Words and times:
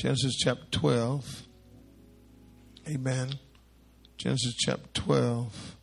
Genesis 0.00 0.36
chapter 0.36 0.64
12. 0.70 1.42
Amen. 2.88 3.34
Genesis 4.16 4.54
chapter 4.54 4.88
12. 4.94 5.76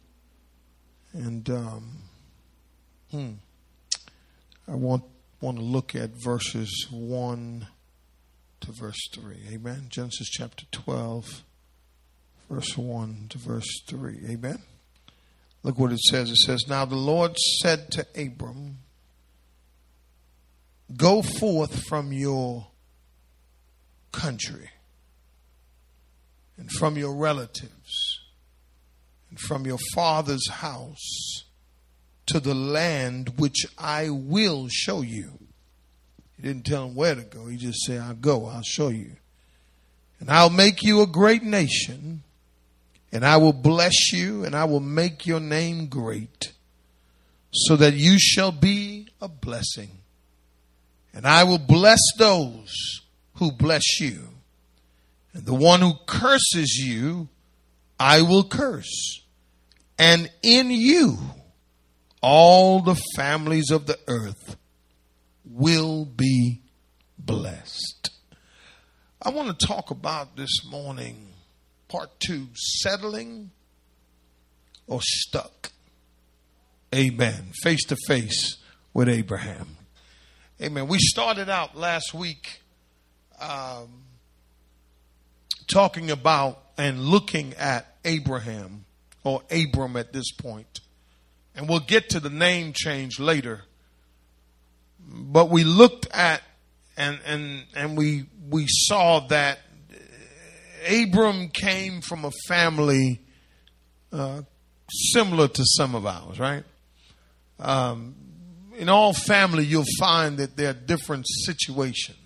And 1.14 1.48
um, 1.52 1.98
hmm, 3.12 3.34
I 4.68 4.74
want, 4.74 5.04
want 5.40 5.60
to 5.60 5.64
look 5.64 5.94
at 5.94 6.10
verses 6.20 6.88
1 6.90 7.68
to 8.62 8.72
verse 8.72 9.08
3. 9.14 9.36
Amen. 9.52 9.86
Genesis 9.90 10.30
chapter 10.32 10.66
12, 10.72 11.44
verse 12.50 12.76
1 12.76 13.28
to 13.30 13.38
verse 13.38 13.84
3. 13.86 14.20
Amen. 14.30 14.64
Look 15.62 15.78
what 15.78 15.92
it 15.92 16.00
says. 16.00 16.32
It 16.32 16.38
says, 16.38 16.66
Now 16.68 16.86
the 16.86 16.96
Lord 16.96 17.38
said 17.62 17.92
to 17.92 18.08
Abram, 18.20 18.80
Go 20.96 21.22
forth 21.22 21.84
from 21.84 22.12
your 22.12 22.66
country 24.18 24.72
and 26.58 26.72
from 26.72 26.98
your 26.98 27.14
relatives 27.14 28.20
and 29.30 29.40
from 29.40 29.66
your 29.66 29.78
father's 29.94 30.50
house 30.50 31.44
to 32.26 32.40
the 32.40 32.56
land 32.56 33.34
which 33.38 33.66
I 33.78 34.10
will 34.10 34.68
show 34.70 35.02
you. 35.02 35.40
He 36.36 36.42
didn't 36.44 36.66
tell 36.66 36.86
him 36.86 36.96
where 36.96 37.16
to 37.16 37.22
go. 37.22 37.46
He 37.46 37.58
just 37.58 37.80
said, 37.82 38.02
I'll 38.02 38.14
go, 38.16 38.48
I'll 38.48 38.64
show 38.64 38.90
you. 38.90 39.12
And 40.20 40.30
I'll 40.32 40.50
make 40.50 40.82
you 40.82 41.02
a 41.02 41.08
great 41.08 41.44
nation, 41.44 42.24
and 43.12 43.24
I 43.24 43.38
will 43.38 43.54
bless 43.54 44.12
you, 44.12 44.44
and 44.44 44.56
I 44.56 44.66
will 44.66 44.80
make 44.80 45.28
your 45.28 45.40
name 45.40 45.88
great, 45.88 46.54
so 47.52 47.76
that 47.76 47.94
you 47.94 48.18
shall 48.18 48.52
be 48.52 49.10
a 49.22 49.28
blessing. 49.28 49.92
And 51.14 51.28
I 51.28 51.44
will 51.44 51.60
bless 51.60 52.00
those 52.18 53.02
who 53.38 53.52
bless 53.52 54.00
you. 54.00 54.30
And 55.34 55.46
the 55.46 55.54
one 55.54 55.82
who 55.82 55.94
curses 56.06 56.76
you, 56.78 57.30
I 58.00 58.22
will 58.22 58.44
curse. 58.44 59.22
And 59.98 60.30
in 60.44 60.70
you, 60.70 61.18
all 62.22 62.82
the 62.82 63.00
families 63.16 63.72
of 63.72 63.86
the 63.86 63.98
earth 64.08 64.58
will 65.46 66.06
be 66.06 66.62
blessed. 67.18 68.10
I 69.22 69.30
want 69.30 69.60
to 69.60 69.66
talk 69.66 69.92
about 69.92 70.36
this 70.36 70.66
morning, 70.70 71.30
part 71.88 72.20
two 72.20 72.48
settling 72.54 73.52
or 74.88 75.00
stuck. 75.02 75.72
Amen. 76.94 77.52
Face 77.62 77.84
to 77.86 77.98
face 78.08 78.58
with 78.94 79.10
Abraham. 79.10 79.78
Amen. 80.62 80.88
We 80.88 81.00
started 81.00 81.50
out 81.50 81.76
last 81.76 82.14
week 82.14 82.62
um, 83.40 84.04
talking 85.68 86.12
about 86.12 86.62
and 86.78 87.00
looking 87.00 87.54
at 87.56 87.98
Abraham 88.06 88.86
or 89.24 89.42
Abram 89.52 89.96
at 89.96 90.14
this 90.14 90.32
point. 90.32 90.80
And 91.56 91.68
we'll 91.68 91.80
get 91.80 92.10
to 92.10 92.20
the 92.20 92.30
name 92.30 92.74
change 92.74 93.20
later. 93.20 93.64
But 95.00 95.50
we 95.50 95.64
looked 95.64 96.08
at 96.14 96.42
and 96.98 97.20
and 97.26 97.64
and 97.76 97.98
we 97.98 98.26
we 98.50 98.66
saw 98.68 99.22
that 99.28 99.60
Abram 100.90 101.50
came 101.50 102.02
from 102.02 102.26
a 102.26 102.32
family 102.48 103.22
uh, 104.12 104.42
similar 104.90 105.48
to 105.48 105.64
some 105.66 105.96
of 105.96 106.06
ours, 106.06 106.40
right? 106.40 106.64
Um, 107.60 108.16
in 108.78 108.90
all 108.90 109.14
family, 109.14 109.66
you'll 109.66 109.84
find 110.00 110.38
that 110.38 110.56
there 110.56 110.70
are 110.70 110.74
different 110.74 111.26
situations. 111.46 112.18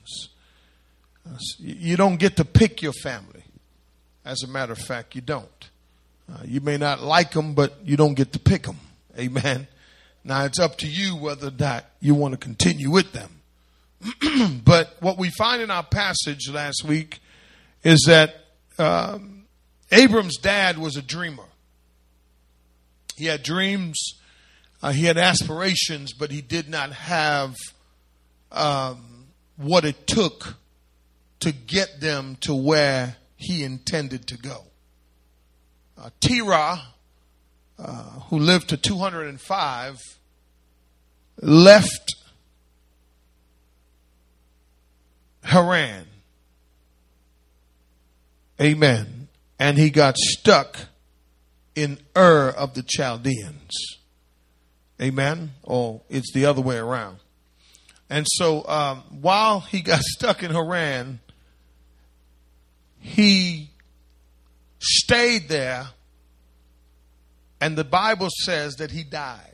You 1.59 1.97
don't 1.97 2.17
get 2.17 2.37
to 2.37 2.45
pick 2.45 2.81
your 2.81 2.93
family. 2.93 3.43
As 4.25 4.43
a 4.43 4.47
matter 4.47 4.73
of 4.73 4.79
fact, 4.79 5.15
you 5.15 5.21
don't. 5.21 5.69
Uh, 6.31 6.39
you 6.45 6.61
may 6.61 6.77
not 6.77 7.01
like 7.01 7.31
them, 7.31 7.53
but 7.53 7.73
you 7.83 7.97
don't 7.97 8.13
get 8.13 8.33
to 8.33 8.39
pick 8.39 8.63
them. 8.63 8.79
Amen. 9.17 9.67
Now 10.23 10.45
it's 10.45 10.59
up 10.59 10.77
to 10.79 10.87
you 10.87 11.15
whether 11.15 11.49
that 11.51 11.91
you 11.99 12.15
want 12.15 12.33
to 12.33 12.37
continue 12.37 12.89
with 12.91 13.11
them. 13.11 13.41
but 14.65 14.95
what 14.99 15.17
we 15.17 15.29
find 15.29 15.61
in 15.61 15.71
our 15.71 15.83
passage 15.83 16.49
last 16.49 16.83
week 16.83 17.19
is 17.83 18.03
that 18.07 18.35
um, 18.77 19.45
Abram's 19.91 20.37
dad 20.37 20.77
was 20.77 20.95
a 20.95 21.01
dreamer. 21.01 21.43
He 23.15 23.25
had 23.25 23.43
dreams 23.43 24.15
uh, 24.83 24.91
he 24.91 25.05
had 25.05 25.17
aspirations, 25.17 26.13
but 26.13 26.31
he 26.31 26.41
did 26.41 26.67
not 26.67 26.91
have 26.91 27.55
um, 28.51 29.27
what 29.55 29.85
it 29.85 30.07
took 30.07 30.55
to 31.41 31.51
get 31.51 31.99
them 31.99 32.37
to 32.41 32.53
where 32.53 33.17
he 33.35 33.63
intended 33.63 34.27
to 34.27 34.37
go. 34.37 34.63
Uh, 35.97 36.09
uh, 37.77 38.03
who 38.29 38.39
lived 38.39 38.69
to 38.69 38.77
205, 38.77 39.97
left 41.41 42.15
Haran. 45.43 46.05
Amen. 48.59 49.27
And 49.59 49.77
he 49.77 49.89
got 49.89 50.17
stuck 50.17 50.77
in 51.75 51.99
Ur 52.15 52.49
of 52.49 52.73
the 52.73 52.83
Chaldeans. 52.83 53.99
Amen? 55.01 55.51
Or 55.63 56.01
it's 56.09 56.31
the 56.33 56.45
other 56.45 56.61
way 56.61 56.77
around. 56.77 57.17
And 58.09 58.27
so 58.29 58.67
um, 58.67 59.03
while 59.09 59.61
he 59.61 59.81
got 59.81 60.01
stuck 60.03 60.43
in 60.43 60.51
Haran, 60.51 61.19
he 63.01 63.69
stayed 64.79 65.49
there, 65.49 65.87
and 67.59 67.77
the 67.77 67.83
Bible 67.83 68.29
says 68.43 68.75
that 68.75 68.91
he 68.91 69.03
died. 69.03 69.47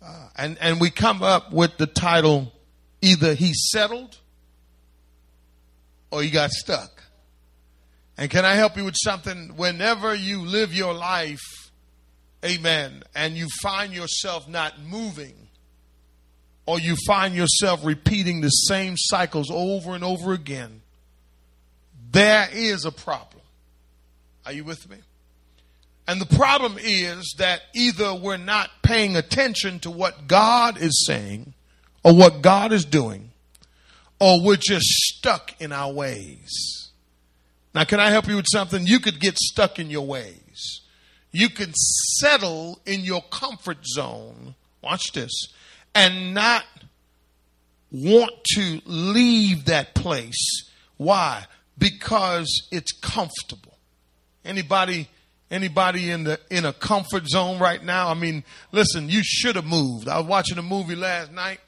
Uh, 0.00 0.28
and, 0.36 0.56
and 0.60 0.80
we 0.80 0.90
come 0.90 1.22
up 1.22 1.52
with 1.52 1.76
the 1.76 1.86
title 1.86 2.52
either 3.02 3.34
he 3.34 3.52
settled 3.52 4.16
or 6.12 6.22
he 6.22 6.30
got 6.30 6.50
stuck. 6.50 7.02
And 8.16 8.30
can 8.30 8.44
I 8.44 8.54
help 8.54 8.76
you 8.76 8.84
with 8.84 8.96
something? 8.96 9.56
Whenever 9.56 10.14
you 10.14 10.42
live 10.42 10.72
your 10.72 10.94
life 10.94 11.40
amen, 12.44 13.02
and 13.14 13.36
you 13.36 13.48
find 13.62 13.92
yourself 13.92 14.48
not 14.48 14.80
moving, 14.80 15.34
or 16.66 16.78
you 16.78 16.96
find 17.06 17.34
yourself 17.34 17.84
repeating 17.84 18.40
the 18.40 18.48
same 18.48 18.94
cycles 18.96 19.50
over 19.50 19.94
and 19.94 20.04
over 20.04 20.32
again, 20.32 20.82
there 22.10 22.48
is 22.52 22.84
a 22.84 22.92
problem. 22.92 23.42
Are 24.46 24.52
you 24.52 24.64
with 24.64 24.88
me? 24.88 24.96
And 26.06 26.20
the 26.20 26.36
problem 26.36 26.76
is 26.80 27.34
that 27.38 27.62
either 27.74 28.14
we're 28.14 28.38
not 28.38 28.70
paying 28.82 29.16
attention 29.16 29.78
to 29.80 29.90
what 29.90 30.26
God 30.26 30.80
is 30.80 31.04
saying 31.06 31.52
or 32.02 32.14
what 32.14 32.40
God 32.40 32.72
is 32.72 32.84
doing, 32.84 33.30
or 34.18 34.42
we're 34.42 34.56
just 34.56 34.86
stuck 34.86 35.60
in 35.60 35.70
our 35.70 35.92
ways. 35.92 36.90
Now, 37.74 37.84
can 37.84 38.00
I 38.00 38.10
help 38.10 38.26
you 38.26 38.36
with 38.36 38.46
something? 38.50 38.86
You 38.86 39.00
could 39.00 39.20
get 39.20 39.36
stuck 39.36 39.78
in 39.78 39.90
your 39.90 40.06
ways 40.06 40.38
you 41.30 41.48
can 41.48 41.72
settle 41.74 42.80
in 42.86 43.00
your 43.00 43.22
comfort 43.30 43.86
zone. 43.86 44.54
Watch 44.82 45.12
this. 45.12 45.30
And 45.94 46.34
not 46.34 46.64
want 47.90 48.32
to 48.54 48.80
leave 48.84 49.66
that 49.66 49.94
place. 49.94 50.70
Why? 50.96 51.46
Because 51.78 52.68
it's 52.70 52.92
comfortable. 52.92 53.78
Anybody 54.44 55.08
anybody 55.50 56.10
in 56.10 56.24
the 56.24 56.40
in 56.50 56.64
a 56.64 56.72
comfort 56.72 57.28
zone 57.28 57.58
right 57.58 57.82
now? 57.82 58.08
I 58.08 58.14
mean, 58.14 58.44
listen, 58.72 59.08
you 59.08 59.22
should 59.22 59.56
have 59.56 59.66
moved. 59.66 60.08
I 60.08 60.18
was 60.18 60.26
watching 60.26 60.58
a 60.58 60.62
movie 60.62 60.96
last 60.96 61.32
night 61.32 61.60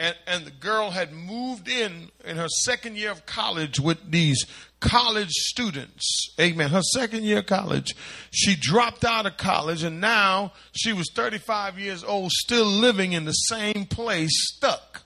and, 0.00 0.16
and 0.26 0.46
the 0.46 0.50
girl 0.50 0.90
had 0.90 1.12
moved 1.12 1.68
in 1.68 2.10
in 2.24 2.38
her 2.38 2.48
second 2.48 2.96
year 2.96 3.10
of 3.10 3.26
college 3.26 3.78
with 3.78 4.10
these 4.10 4.46
college 4.80 5.30
students. 5.30 6.34
Amen. 6.40 6.70
Her 6.70 6.80
second 6.80 7.24
year 7.24 7.40
of 7.40 7.46
college. 7.46 7.94
She 8.30 8.56
dropped 8.58 9.04
out 9.04 9.26
of 9.26 9.36
college 9.36 9.82
and 9.82 10.00
now 10.00 10.52
she 10.72 10.94
was 10.94 11.10
35 11.14 11.78
years 11.78 12.02
old, 12.02 12.32
still 12.32 12.64
living 12.64 13.12
in 13.12 13.26
the 13.26 13.32
same 13.32 13.84
place, 13.84 14.30
stuck 14.54 15.02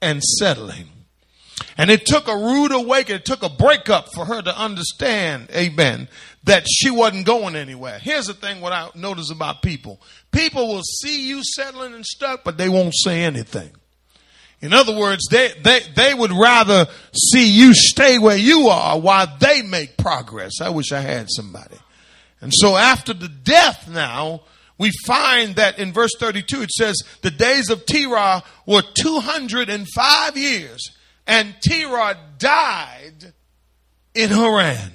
and 0.00 0.22
settling. 0.22 0.88
And 1.78 1.92
it 1.92 2.06
took 2.06 2.26
a 2.26 2.36
rude 2.36 2.72
awakening, 2.72 3.20
it 3.20 3.24
took 3.24 3.44
a 3.44 3.48
breakup 3.48 4.08
for 4.12 4.24
her 4.24 4.42
to 4.42 4.58
understand, 4.58 5.48
amen, 5.54 6.08
that 6.42 6.66
she 6.68 6.90
wasn't 6.90 7.24
going 7.24 7.54
anywhere. 7.54 8.00
Here's 8.00 8.26
the 8.26 8.34
thing 8.34 8.60
what 8.60 8.72
I 8.72 8.90
notice 8.96 9.30
about 9.30 9.62
people. 9.62 10.00
People 10.32 10.66
will 10.66 10.82
see 10.82 11.28
you 11.28 11.40
settling 11.44 11.94
and 11.94 12.04
stuck, 12.04 12.42
but 12.42 12.58
they 12.58 12.68
won't 12.68 12.94
say 12.96 13.22
anything. 13.22 13.70
In 14.60 14.72
other 14.72 14.96
words, 14.96 15.28
they, 15.30 15.52
they, 15.62 15.80
they 15.94 16.14
would 16.14 16.32
rather 16.32 16.88
see 17.14 17.48
you 17.48 17.72
stay 17.74 18.18
where 18.18 18.36
you 18.36 18.66
are 18.66 18.98
while 18.98 19.28
they 19.38 19.62
make 19.62 19.96
progress. 19.96 20.60
I 20.60 20.70
wish 20.70 20.90
I 20.90 21.00
had 21.00 21.28
somebody. 21.30 21.76
And 22.40 22.52
so 22.52 22.76
after 22.76 23.12
the 23.12 23.28
death 23.28 23.88
now, 23.88 24.42
we 24.78 24.90
find 25.06 25.54
that 25.56 25.78
in 25.78 25.92
verse 25.92 26.10
32 26.18 26.62
it 26.62 26.70
says 26.70 26.96
the 27.22 27.30
days 27.30 27.70
of 27.70 27.86
Terah 27.86 28.42
were 28.66 28.82
205 28.94 30.36
years 30.36 30.97
And 31.28 31.54
Terah 31.60 32.16
died 32.38 33.34
in 34.14 34.30
Haran. 34.30 34.92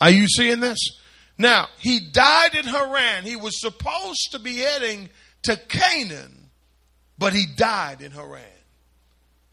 Are 0.00 0.10
you 0.10 0.28
seeing 0.28 0.60
this? 0.60 0.78
Now, 1.38 1.68
he 1.78 1.98
died 2.12 2.54
in 2.54 2.66
Haran. 2.66 3.24
He 3.24 3.36
was 3.36 3.58
supposed 3.58 4.32
to 4.32 4.38
be 4.38 4.56
heading 4.58 5.08
to 5.44 5.56
Canaan, 5.56 6.50
but 7.18 7.32
he 7.32 7.46
died 7.56 8.02
in 8.02 8.12
Haran. 8.12 8.42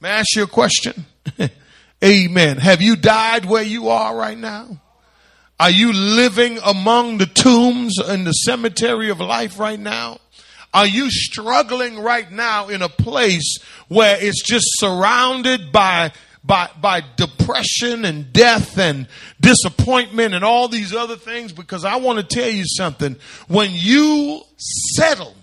May 0.01 0.10
I 0.10 0.19
ask 0.19 0.36
you 0.36 0.44
a 0.44 0.48
question? 0.48 1.06
Amen. 2.04 2.57
Have 2.57 2.81
you 2.81 2.95
died 2.98 3.45
where 3.45 3.63
you 3.63 3.89
are 3.89 4.15
right 4.15 4.38
now? 4.38 4.81
Are 5.60 5.72
you 5.72 5.92
living 5.92 6.57
among 6.63 7.18
the 7.18 7.25
tombs 7.25 7.95
in 8.10 8.24
the 8.24 8.31
cemetery 8.31 9.10
of 9.10 9.19
life 9.19 9.57
right 9.57 9.80
now? 9.80 10.19
Are 10.74 10.88
you 10.88 11.10
struggling 11.10 12.00
right 12.00 12.31
now 12.31 12.69
in 12.69 12.81
a 12.81 12.89
place 12.89 13.57
where 13.89 14.18
it's 14.19 14.41
just 14.41 14.65
surrounded 14.80 15.71
by 15.71 16.12
by 16.44 16.69
by 16.80 17.03
depression 17.18 18.06
and 18.06 18.31
death 18.31 18.77
and 18.77 19.07
disappointment 19.41 20.33
and 20.33 20.45
all 20.45 20.69
these 20.69 20.94
other 20.94 21.18
things 21.18 21.51
because 21.51 21.83
I 21.83 21.97
want 21.97 22.18
to 22.19 22.24
tell 22.24 22.50
you 22.50 22.63
something 22.65 23.18
when 23.50 23.71
you 23.74 24.41
settle 24.95 25.36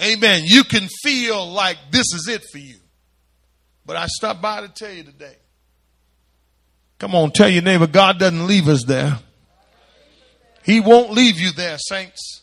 amen 0.00 0.42
you 0.44 0.62
can 0.62 0.88
feel 1.02 1.50
like 1.50 1.78
this 1.90 2.06
is 2.14 2.28
it 2.28 2.44
for 2.52 2.58
you 2.58 2.76
but 3.84 3.96
I 3.96 4.06
stopped 4.06 4.40
by 4.40 4.60
to 4.60 4.68
tell 4.68 4.92
you 4.92 5.02
today 5.02 5.36
Come 6.98 7.14
on, 7.14 7.32
tell 7.32 7.48
your 7.48 7.62
neighbor, 7.62 7.86
God 7.86 8.18
doesn't 8.18 8.46
leave 8.46 8.68
us 8.68 8.84
there. 8.84 9.18
He 10.62 10.80
won't 10.80 11.10
leave 11.10 11.38
you 11.38 11.52
there, 11.52 11.76
saints. 11.78 12.40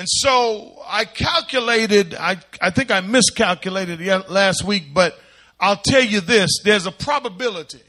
And 0.00 0.08
so 0.08 0.82
I 0.86 1.04
calculated, 1.04 2.14
I, 2.14 2.38
I 2.58 2.70
think 2.70 2.90
I 2.90 3.02
miscalculated 3.02 4.08
uh, 4.08 4.22
last 4.30 4.64
week, 4.64 4.94
but 4.94 5.14
I'll 5.60 5.76
tell 5.76 6.02
you 6.02 6.22
this 6.22 6.48
there's 6.64 6.86
a 6.86 6.90
probability 6.90 7.82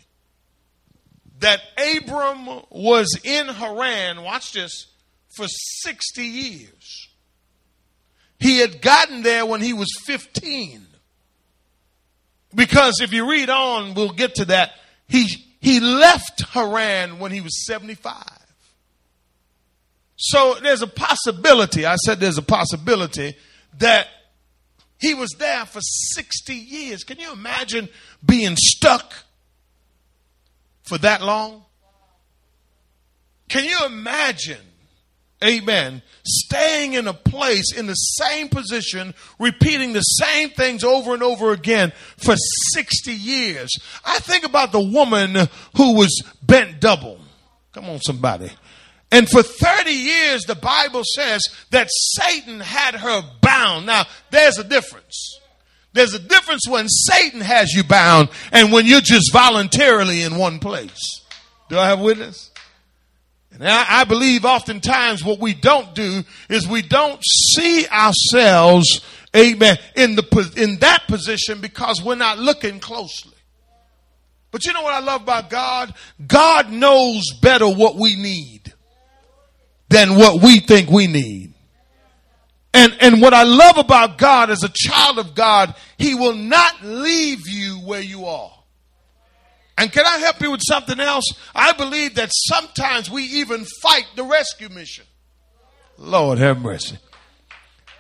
that 1.39 1.61
Abram 1.77 2.63
was 2.69 3.17
in 3.23 3.47
Haran, 3.47 4.23
watch 4.23 4.51
this, 4.51 4.87
for 5.37 5.47
60 5.47 6.21
years. 6.21 7.07
He 8.39 8.59
had 8.59 8.81
gotten 8.81 9.23
there 9.23 9.45
when 9.45 9.61
he 9.61 9.71
was 9.71 9.87
15. 10.03 10.85
Because 12.53 12.99
if 12.99 13.13
you 13.13 13.31
read 13.31 13.49
on, 13.49 13.93
we'll 13.93 14.09
get 14.09 14.35
to 14.35 14.45
that. 14.45 14.71
He, 15.07 15.29
he 15.61 15.79
left 15.79 16.41
Haran 16.49 17.19
when 17.19 17.31
he 17.31 17.39
was 17.39 17.65
75. 17.65 18.40
So 20.23 20.55
there's 20.61 20.83
a 20.83 20.87
possibility, 20.87 21.85
I 21.85 21.95
said 21.95 22.19
there's 22.19 22.37
a 22.37 22.43
possibility 22.43 23.35
that 23.79 24.07
he 24.99 25.15
was 25.15 25.31
there 25.39 25.65
for 25.65 25.79
60 25.81 26.53
years. 26.53 27.03
Can 27.03 27.19
you 27.19 27.33
imagine 27.33 27.89
being 28.23 28.55
stuck 28.55 29.13
for 30.83 30.99
that 30.99 31.23
long? 31.23 31.65
Can 33.49 33.65
you 33.65 33.77
imagine 33.85 34.59
Amen. 35.43 36.03
Staying 36.23 36.93
in 36.93 37.07
a 37.07 37.13
place 37.13 37.73
in 37.75 37.87
the 37.87 37.95
same 37.95 38.47
position, 38.47 39.15
repeating 39.39 39.93
the 39.93 40.01
same 40.01 40.51
things 40.51 40.83
over 40.83 41.15
and 41.15 41.23
over 41.23 41.51
again 41.51 41.93
for 42.17 42.35
60 42.73 43.11
years. 43.11 43.71
I 44.05 44.19
think 44.19 44.45
about 44.45 44.71
the 44.71 44.79
woman 44.79 45.35
who 45.75 45.95
was 45.95 46.21
bent 46.43 46.79
double. 46.79 47.19
Come 47.73 47.85
on, 47.85 47.99
somebody. 48.01 48.51
And 49.11 49.29
for 49.29 49.43
30 49.43 49.91
years, 49.91 50.43
the 50.43 50.55
Bible 50.55 51.03
says 51.03 51.41
that 51.71 51.89
Satan 51.91 52.61
had 52.61 52.95
her 52.95 53.21
bound. 53.41 53.85
Now, 53.85 54.05
there's 54.29 54.57
a 54.57 54.63
difference. 54.63 55.39
There's 55.93 56.13
a 56.13 56.19
difference 56.19 56.67
when 56.67 56.87
Satan 56.87 57.41
has 57.41 57.73
you 57.73 57.83
bound 57.83 58.29
and 58.53 58.71
when 58.71 58.85
you're 58.85 59.01
just 59.01 59.33
voluntarily 59.33 60.21
in 60.21 60.37
one 60.37 60.59
place. 60.59 61.21
Do 61.67 61.77
I 61.77 61.87
have 61.87 61.99
witness? 61.99 62.51
And 63.51 63.67
I, 63.67 64.01
I 64.01 64.03
believe 64.05 64.45
oftentimes 64.45 65.25
what 65.25 65.39
we 65.39 65.53
don't 65.53 65.93
do 65.93 66.23
is 66.49 66.65
we 66.65 66.81
don't 66.81 67.21
see 67.21 67.85
ourselves, 67.87 69.01
amen, 69.35 69.77
in 69.97 70.15
the, 70.15 70.53
in 70.55 70.79
that 70.79 71.03
position 71.07 71.59
because 71.59 72.01
we're 72.01 72.15
not 72.15 72.39
looking 72.39 72.79
closely. 72.79 73.33
But 74.51 74.65
you 74.65 74.71
know 74.71 74.81
what 74.81 74.93
I 74.93 74.99
love 74.99 75.23
about 75.23 75.49
God? 75.49 75.93
God 76.25 76.71
knows 76.71 77.23
better 77.41 77.67
what 77.67 77.95
we 77.95 78.15
need 78.15 78.60
than 79.91 80.15
what 80.15 80.41
we 80.41 80.59
think 80.59 80.89
we 80.89 81.07
need. 81.07 81.53
And, 82.73 82.95
and 83.01 83.21
what 83.21 83.33
I 83.33 83.43
love 83.43 83.77
about 83.77 84.17
God 84.17 84.49
as 84.49 84.63
a 84.63 84.71
child 84.73 85.19
of 85.19 85.35
God, 85.35 85.75
He 85.97 86.15
will 86.15 86.35
not 86.35 86.81
leave 86.81 87.47
you 87.47 87.75
where 87.85 88.01
you 88.01 88.25
are. 88.25 88.51
And 89.77 89.91
can 89.91 90.05
I 90.05 90.19
help 90.19 90.41
you 90.41 90.51
with 90.51 90.61
something 90.63 90.99
else? 90.99 91.25
I 91.53 91.73
believe 91.73 92.15
that 92.15 92.29
sometimes 92.31 93.09
we 93.09 93.23
even 93.23 93.65
fight 93.81 94.05
the 94.15 94.23
rescue 94.23 94.69
mission. 94.69 95.05
Lord 95.97 96.37
have 96.37 96.61
mercy. 96.61 96.97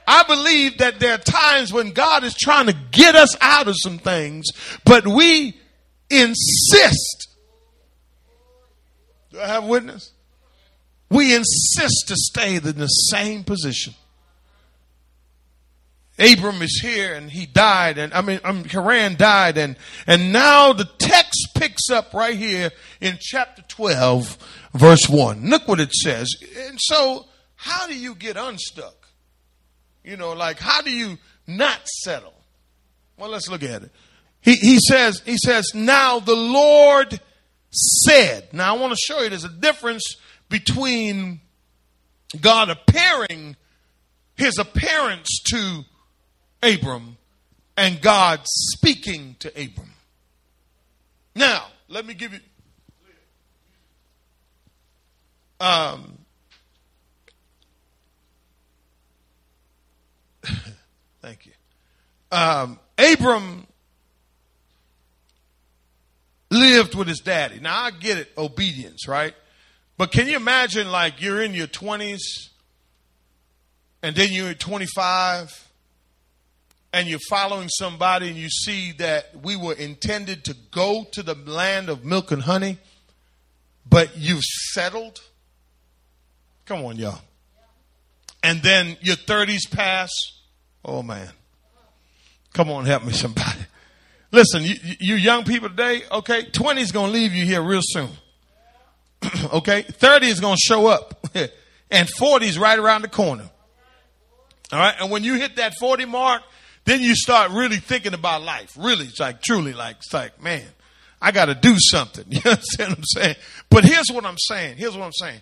I 0.07 0.23
believe 0.23 0.79
that 0.79 0.99
there 0.99 1.15
are 1.15 1.17
times 1.17 1.73
when 1.73 1.91
God 1.91 2.23
is 2.23 2.33
trying 2.33 2.67
to 2.67 2.75
get 2.91 3.15
us 3.15 3.35
out 3.41 3.67
of 3.67 3.75
some 3.77 3.97
things, 3.97 4.47
but 4.85 5.07
we 5.07 5.59
insist. 6.09 7.27
Do 9.31 9.39
I 9.39 9.47
have 9.47 9.65
witness? 9.65 10.11
We 11.11 11.35
insist 11.35 12.05
to 12.07 12.15
stay 12.15 12.55
in 12.55 12.63
the 12.63 12.87
same 12.87 13.43
position. 13.43 13.93
Abram 16.17 16.61
is 16.61 16.79
here 16.81 17.13
and 17.15 17.29
he 17.29 17.45
died 17.45 17.97
and 17.97 18.13
I 18.13 18.21
mean 18.21 18.39
um, 18.45 18.63
Haran 18.63 19.15
died 19.17 19.57
and 19.57 19.75
and 20.07 20.31
now 20.31 20.71
the 20.71 20.89
text 20.99 21.49
picks 21.55 21.89
up 21.89 22.13
right 22.13 22.37
here 22.37 22.71
in 23.01 23.17
chapter 23.19 23.61
12 23.67 24.37
verse 24.73 25.09
1. 25.09 25.49
Look 25.49 25.67
what 25.67 25.81
it 25.81 25.91
says. 25.91 26.29
And 26.69 26.77
so 26.79 27.25
how 27.55 27.87
do 27.87 27.97
you 27.97 28.15
get 28.15 28.37
unstuck? 28.37 29.09
You 30.05 30.15
know, 30.15 30.31
like 30.31 30.59
how 30.59 30.81
do 30.81 30.91
you 30.91 31.17
not 31.45 31.85
settle? 31.87 32.35
Well, 33.17 33.31
let's 33.31 33.49
look 33.49 33.63
at 33.63 33.83
it. 33.83 33.91
He 34.39 34.55
he 34.55 34.79
says 34.79 35.21
he 35.25 35.35
says 35.37 35.73
now 35.73 36.19
the 36.21 36.35
Lord 36.35 37.19
said. 37.71 38.53
Now 38.53 38.75
I 38.75 38.79
want 38.79 38.93
to 38.93 38.97
show 38.97 39.21
you 39.21 39.29
there's 39.29 39.43
a 39.43 39.49
difference 39.49 40.15
between 40.51 41.41
God 42.39 42.69
appearing 42.69 43.55
his 44.35 44.59
appearance 44.59 45.41
to 45.49 45.83
Abram 46.61 47.17
and 47.75 47.99
God 48.01 48.41
speaking 48.43 49.35
to 49.39 49.49
Abram. 49.49 49.93
Now, 51.33 51.65
let 51.87 52.05
me 52.05 52.13
give 52.13 52.33
you. 52.33 52.39
Um, 55.59 56.17
thank 61.21 61.45
you. 61.45 61.53
Um, 62.31 62.79
Abram 62.97 63.67
lived 66.49 66.95
with 66.95 67.07
his 67.07 67.19
daddy. 67.19 67.59
Now, 67.59 67.83
I 67.83 67.91
get 67.91 68.17
it, 68.17 68.31
obedience, 68.37 69.07
right? 69.07 69.33
But 70.01 70.11
can 70.11 70.27
you 70.27 70.35
imagine, 70.35 70.89
like, 70.89 71.21
you're 71.21 71.43
in 71.43 71.53
your 71.53 71.67
20s 71.67 72.49
and 74.01 74.15
then 74.15 74.29
you're 74.31 74.55
25 74.55 75.71
and 76.91 77.07
you're 77.07 77.19
following 77.29 77.69
somebody 77.69 78.29
and 78.29 78.35
you 78.35 78.49
see 78.49 78.93
that 78.93 79.43
we 79.43 79.55
were 79.55 79.75
intended 79.75 80.43
to 80.45 80.55
go 80.71 81.05
to 81.11 81.21
the 81.21 81.35
land 81.35 81.87
of 81.87 82.03
milk 82.03 82.31
and 82.31 82.41
honey, 82.41 82.79
but 83.87 84.17
you've 84.17 84.41
settled. 84.73 85.21
Come 86.65 86.83
on, 86.83 86.95
y'all. 86.95 87.21
And 88.41 88.63
then 88.63 88.97
your 89.01 89.17
30s 89.17 89.69
pass. 89.69 90.09
Oh, 90.83 91.03
man. 91.03 91.29
Come 92.53 92.71
on, 92.71 92.87
help 92.87 93.05
me, 93.05 93.13
somebody. 93.13 93.59
Listen, 94.31 94.63
you, 94.63 94.77
you 94.99 95.13
young 95.13 95.43
people 95.43 95.69
today, 95.69 96.01
okay, 96.11 96.41
20's 96.45 96.91
going 96.91 97.11
to 97.11 97.13
leave 97.13 97.33
you 97.33 97.45
here 97.45 97.61
real 97.61 97.81
soon. 97.83 98.09
okay, 99.53 99.83
30 99.83 100.27
is 100.27 100.39
going 100.39 100.55
to 100.55 100.61
show 100.61 100.87
up, 100.87 101.27
and 101.91 102.09
40 102.09 102.45
is 102.47 102.57
right 102.57 102.77
around 102.77 103.03
the 103.03 103.07
corner. 103.07 103.49
All 104.71 104.79
right, 104.79 104.95
and 104.99 105.11
when 105.11 105.23
you 105.23 105.35
hit 105.35 105.57
that 105.57 105.73
40 105.79 106.05
mark, 106.05 106.41
then 106.85 107.01
you 107.01 107.15
start 107.15 107.51
really 107.51 107.77
thinking 107.77 108.13
about 108.13 108.41
life. 108.41 108.75
Really, 108.77 109.05
it's 109.05 109.19
like 109.19 109.41
truly 109.41 109.73
like, 109.73 109.97
it's 109.97 110.13
like, 110.13 110.41
man, 110.41 110.65
I 111.21 111.31
got 111.31 111.45
to 111.45 111.55
do 111.55 111.75
something. 111.77 112.25
You 112.31 112.41
understand 112.45 112.89
what 112.89 112.97
I'm 112.97 113.03
saying? 113.03 113.35
But 113.69 113.83
here's 113.83 114.09
what 114.09 114.25
I'm 114.25 114.37
saying. 114.37 114.77
Here's 114.77 114.95
what 114.95 115.05
I'm 115.05 115.13
saying. 115.13 115.41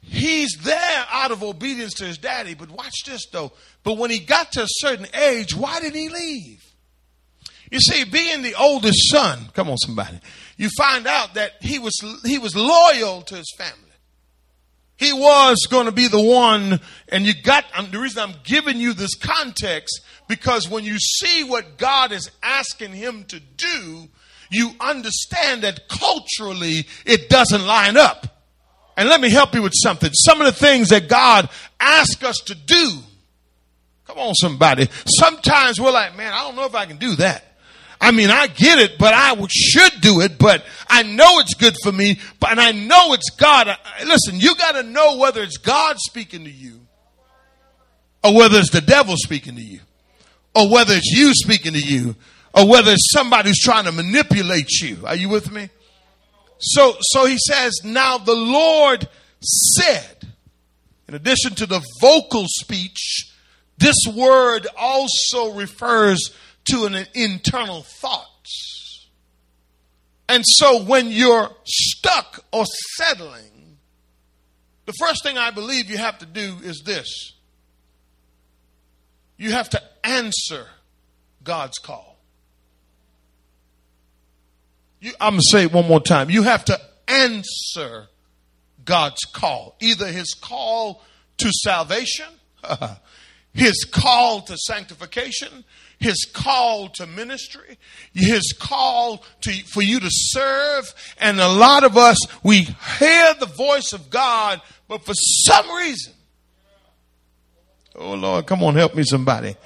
He's 0.00 0.56
there 0.62 1.06
out 1.10 1.30
of 1.30 1.42
obedience 1.42 1.94
to 1.94 2.04
his 2.04 2.18
daddy, 2.18 2.54
but 2.54 2.70
watch 2.70 3.04
this 3.06 3.26
though. 3.32 3.52
But 3.82 3.96
when 3.96 4.10
he 4.10 4.18
got 4.18 4.52
to 4.52 4.62
a 4.62 4.68
certain 4.68 5.06
age, 5.14 5.54
why 5.54 5.80
did 5.80 5.94
he 5.94 6.08
leave? 6.08 6.62
You 7.74 7.80
see, 7.80 8.04
being 8.04 8.42
the 8.42 8.54
oldest 8.54 9.10
son, 9.10 9.48
come 9.52 9.68
on 9.68 9.76
somebody, 9.78 10.20
you 10.56 10.68
find 10.78 11.08
out 11.08 11.34
that 11.34 11.54
he 11.60 11.80
was 11.80 11.92
he 12.24 12.38
was 12.38 12.54
loyal 12.54 13.22
to 13.22 13.34
his 13.34 13.52
family. 13.58 13.80
He 14.94 15.12
was 15.12 15.66
going 15.68 15.86
to 15.86 15.92
be 15.92 16.06
the 16.06 16.22
one, 16.22 16.78
and 17.08 17.26
you 17.26 17.34
got, 17.34 17.64
um, 17.74 17.90
the 17.90 17.98
reason 17.98 18.22
I'm 18.22 18.36
giving 18.44 18.76
you 18.76 18.92
this 18.92 19.16
context, 19.16 20.02
because 20.28 20.70
when 20.70 20.84
you 20.84 21.00
see 21.00 21.42
what 21.42 21.76
God 21.76 22.12
is 22.12 22.30
asking 22.44 22.92
him 22.92 23.24
to 23.24 23.40
do, 23.40 24.08
you 24.52 24.70
understand 24.78 25.62
that 25.62 25.88
culturally 25.88 26.86
it 27.04 27.28
doesn't 27.28 27.66
line 27.66 27.96
up. 27.96 28.44
And 28.96 29.08
let 29.08 29.20
me 29.20 29.30
help 29.30 29.52
you 29.52 29.62
with 29.62 29.74
something. 29.74 30.12
Some 30.12 30.40
of 30.40 30.46
the 30.46 30.52
things 30.52 30.90
that 30.90 31.08
God 31.08 31.48
asks 31.80 32.22
us 32.22 32.36
to 32.46 32.54
do, 32.54 32.98
come 34.06 34.18
on, 34.18 34.32
somebody. 34.34 34.88
Sometimes 35.18 35.80
we're 35.80 35.90
like, 35.90 36.16
man, 36.16 36.32
I 36.32 36.44
don't 36.44 36.54
know 36.54 36.66
if 36.66 36.76
I 36.76 36.86
can 36.86 36.98
do 36.98 37.16
that. 37.16 37.50
I 38.04 38.10
mean, 38.10 38.28
I 38.28 38.48
get 38.48 38.78
it, 38.78 38.98
but 38.98 39.14
I 39.14 39.34
should 39.48 40.02
do 40.02 40.20
it, 40.20 40.36
but 40.38 40.62
I 40.90 41.04
know 41.04 41.38
it's 41.40 41.54
good 41.54 41.74
for 41.82 41.90
me, 41.90 42.20
but 42.38 42.50
and 42.50 42.60
I 42.60 42.72
know 42.72 43.14
it's 43.14 43.30
God. 43.30 43.74
Listen, 44.04 44.38
you 44.38 44.54
got 44.56 44.72
to 44.72 44.82
know 44.82 45.16
whether 45.16 45.42
it's 45.42 45.56
God 45.56 45.96
speaking 45.98 46.44
to 46.44 46.50
you 46.50 46.80
or 48.22 48.34
whether 48.34 48.58
it's 48.58 48.68
the 48.68 48.82
devil 48.82 49.14
speaking 49.16 49.56
to 49.56 49.62
you 49.62 49.80
or 50.54 50.70
whether 50.70 50.92
it's 50.92 51.12
you 51.12 51.32
speaking 51.32 51.72
to 51.72 51.80
you 51.80 52.14
or 52.54 52.68
whether 52.68 52.92
it's 52.92 53.10
somebody 53.10 53.48
who's 53.48 53.58
trying 53.58 53.86
to 53.86 53.92
manipulate 53.92 54.70
you. 54.82 54.98
Are 55.06 55.16
you 55.16 55.30
with 55.30 55.50
me? 55.50 55.70
So, 56.58 56.96
so 57.00 57.24
he 57.24 57.38
says, 57.38 57.80
now 57.84 58.18
the 58.18 58.34
Lord 58.34 59.08
said, 59.40 60.28
in 61.08 61.14
addition 61.14 61.54
to 61.54 61.64
the 61.64 61.82
vocal 62.02 62.44
speech, 62.48 63.32
this 63.78 63.96
word 64.14 64.66
also 64.76 65.54
refers 65.54 66.34
to 66.70 66.86
an 66.86 67.06
internal 67.14 67.82
thought. 67.82 68.28
And 70.28 70.42
so 70.46 70.82
when 70.82 71.10
you're 71.10 71.50
stuck 71.64 72.44
or 72.52 72.64
settling, 72.96 73.78
the 74.86 74.92
first 74.92 75.22
thing 75.22 75.38
I 75.38 75.50
believe 75.50 75.90
you 75.90 75.98
have 75.98 76.18
to 76.18 76.26
do 76.26 76.56
is 76.62 76.82
this 76.84 77.32
you 79.36 79.50
have 79.50 79.68
to 79.70 79.82
answer 80.04 80.66
God's 81.42 81.78
call. 81.78 82.18
You, 85.00 85.12
I'm 85.20 85.32
going 85.32 85.40
to 85.40 85.50
say 85.50 85.62
it 85.64 85.72
one 85.72 85.86
more 85.86 86.00
time. 86.00 86.30
You 86.30 86.44
have 86.44 86.64
to 86.66 86.80
answer 87.08 88.06
God's 88.84 89.20
call, 89.32 89.76
either 89.80 90.06
his 90.06 90.34
call 90.34 91.02
to 91.38 91.50
salvation, 91.62 92.26
his 93.54 93.84
call 93.84 94.40
to 94.42 94.56
sanctification, 94.58 95.64
his 95.98 96.26
call 96.32 96.88
to 96.88 97.06
ministry, 97.06 97.78
his 98.12 98.52
call 98.58 99.24
to, 99.42 99.52
for 99.64 99.80
you 99.80 100.00
to 100.00 100.08
serve. 100.10 100.92
And 101.18 101.40
a 101.40 101.48
lot 101.48 101.84
of 101.84 101.96
us, 101.96 102.18
we 102.42 102.62
hear 102.98 103.34
the 103.38 103.50
voice 103.56 103.92
of 103.92 104.10
God, 104.10 104.60
but 104.88 105.04
for 105.04 105.14
some 105.14 105.70
reason, 105.76 106.12
oh 107.94 108.14
Lord, 108.14 108.46
come 108.46 108.62
on, 108.62 108.74
help 108.74 108.94
me 108.94 109.04
somebody. 109.04 109.56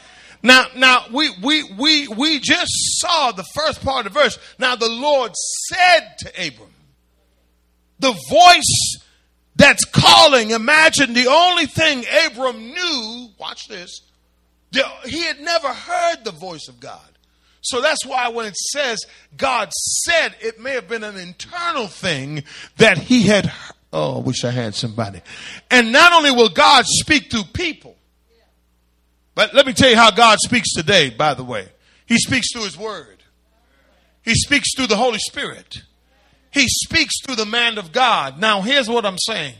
Now, 0.42 0.66
now 0.76 1.06
we, 1.12 1.30
we, 1.42 1.64
we, 1.72 2.08
we 2.08 2.38
just 2.38 2.70
saw 3.00 3.32
the 3.32 3.46
first 3.54 3.82
part 3.82 4.06
of 4.06 4.12
the 4.12 4.20
verse. 4.20 4.38
Now 4.58 4.76
the 4.76 4.88
Lord 4.88 5.32
said 5.68 6.14
to 6.18 6.46
Abram, 6.46 6.74
the 7.98 8.12
voice 8.12 9.07
that's 9.58 9.84
calling, 9.84 10.50
imagine 10.50 11.12
the 11.12 11.26
only 11.26 11.66
thing 11.66 12.04
Abram 12.26 12.56
knew, 12.58 13.28
watch 13.38 13.68
this, 13.68 14.00
he 15.04 15.22
had 15.24 15.40
never 15.40 15.68
heard 15.68 16.24
the 16.24 16.30
voice 16.30 16.68
of 16.68 16.80
God. 16.80 17.00
So 17.60 17.82
that's 17.82 18.06
why 18.06 18.28
when 18.28 18.46
it 18.46 18.56
says 18.56 19.04
God 19.36 19.72
said, 19.72 20.36
it 20.40 20.60
may 20.60 20.72
have 20.72 20.88
been 20.88 21.02
an 21.02 21.18
internal 21.18 21.88
thing 21.88 22.44
that 22.76 22.98
he 22.98 23.24
had. 23.24 23.52
Oh, 23.92 24.18
I 24.18 24.20
wish 24.20 24.44
I 24.44 24.50
had 24.50 24.74
somebody. 24.74 25.20
And 25.70 25.92
not 25.92 26.12
only 26.12 26.30
will 26.30 26.50
God 26.50 26.84
speak 26.86 27.30
through 27.30 27.44
people, 27.52 27.96
but 29.34 29.54
let 29.54 29.66
me 29.66 29.72
tell 29.72 29.90
you 29.90 29.96
how 29.96 30.10
God 30.12 30.38
speaks 30.40 30.72
today, 30.72 31.10
by 31.10 31.34
the 31.34 31.44
way. 31.44 31.68
He 32.06 32.16
speaks 32.16 32.52
through 32.52 32.64
his 32.64 32.78
word. 32.78 33.22
He 34.22 34.34
speaks 34.34 34.74
through 34.76 34.86
the 34.86 34.96
Holy 34.96 35.18
Spirit. 35.18 35.82
He 36.50 36.66
speaks 36.68 37.20
through 37.22 37.36
the 37.36 37.46
man 37.46 37.78
of 37.78 37.92
God. 37.92 38.40
Now, 38.40 38.62
here's 38.62 38.88
what 38.88 39.04
I'm 39.04 39.18
saying. 39.18 39.54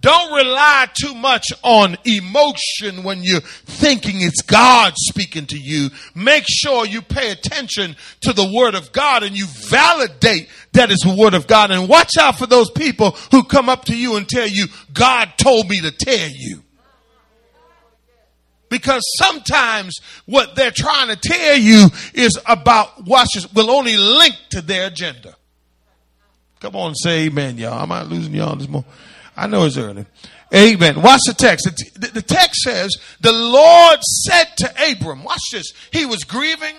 Don't 0.00 0.32
rely 0.32 0.88
too 0.98 1.14
much 1.14 1.46
on 1.62 1.98
emotion 2.04 3.02
when 3.02 3.22
you're 3.22 3.40
thinking 3.40 4.22
it's 4.22 4.40
God 4.40 4.94
speaking 4.96 5.46
to 5.46 5.58
you. 5.58 5.90
Make 6.14 6.44
sure 6.48 6.86
you 6.86 7.02
pay 7.02 7.30
attention 7.30 7.96
to 8.22 8.32
the 8.32 8.50
word 8.50 8.74
of 8.74 8.92
God 8.92 9.22
and 9.22 9.36
you 9.36 9.46
validate 9.46 10.48
that 10.72 10.90
it's 10.90 11.04
the 11.04 11.14
word 11.14 11.34
of 11.34 11.46
God. 11.46 11.70
And 11.70 11.86
watch 11.86 12.16
out 12.18 12.38
for 12.38 12.46
those 12.46 12.70
people 12.70 13.10
who 13.30 13.44
come 13.44 13.68
up 13.68 13.84
to 13.86 13.96
you 13.96 14.16
and 14.16 14.26
tell 14.26 14.48
you, 14.48 14.66
God 14.94 15.34
told 15.36 15.68
me 15.68 15.80
to 15.82 15.90
tell 15.90 16.30
you. 16.30 16.62
Because 18.70 19.02
sometimes 19.18 19.98
what 20.24 20.54
they're 20.54 20.72
trying 20.74 21.08
to 21.08 21.16
tell 21.16 21.56
you 21.56 21.88
is 22.14 22.38
about, 22.46 23.04
watch 23.04 23.28
will 23.52 23.70
only 23.70 23.98
link 23.98 24.34
to 24.50 24.62
their 24.62 24.86
agenda. 24.86 25.34
Come 26.60 26.76
on, 26.76 26.94
say 26.94 27.26
amen, 27.26 27.56
y'all. 27.56 27.82
I'm 27.82 27.90
I 27.90 28.02
losing 28.02 28.34
y'all 28.34 28.54
this 28.54 28.68
morning? 28.68 28.90
I 29.36 29.46
know 29.46 29.64
it's 29.64 29.78
early. 29.78 30.04
Amen. 30.54 31.00
Watch 31.00 31.20
the 31.26 31.34
text. 31.34 31.66
The, 31.98 32.08
the, 32.08 32.22
text 32.22 32.62
says, 32.62 32.90
the 33.20 33.32
Lord 33.32 34.00
said 34.02 34.44
to 34.58 34.90
Abram, 34.90 35.24
watch 35.24 35.40
this. 35.52 35.72
He 35.92 36.04
was 36.04 36.24
grieving. 36.24 36.74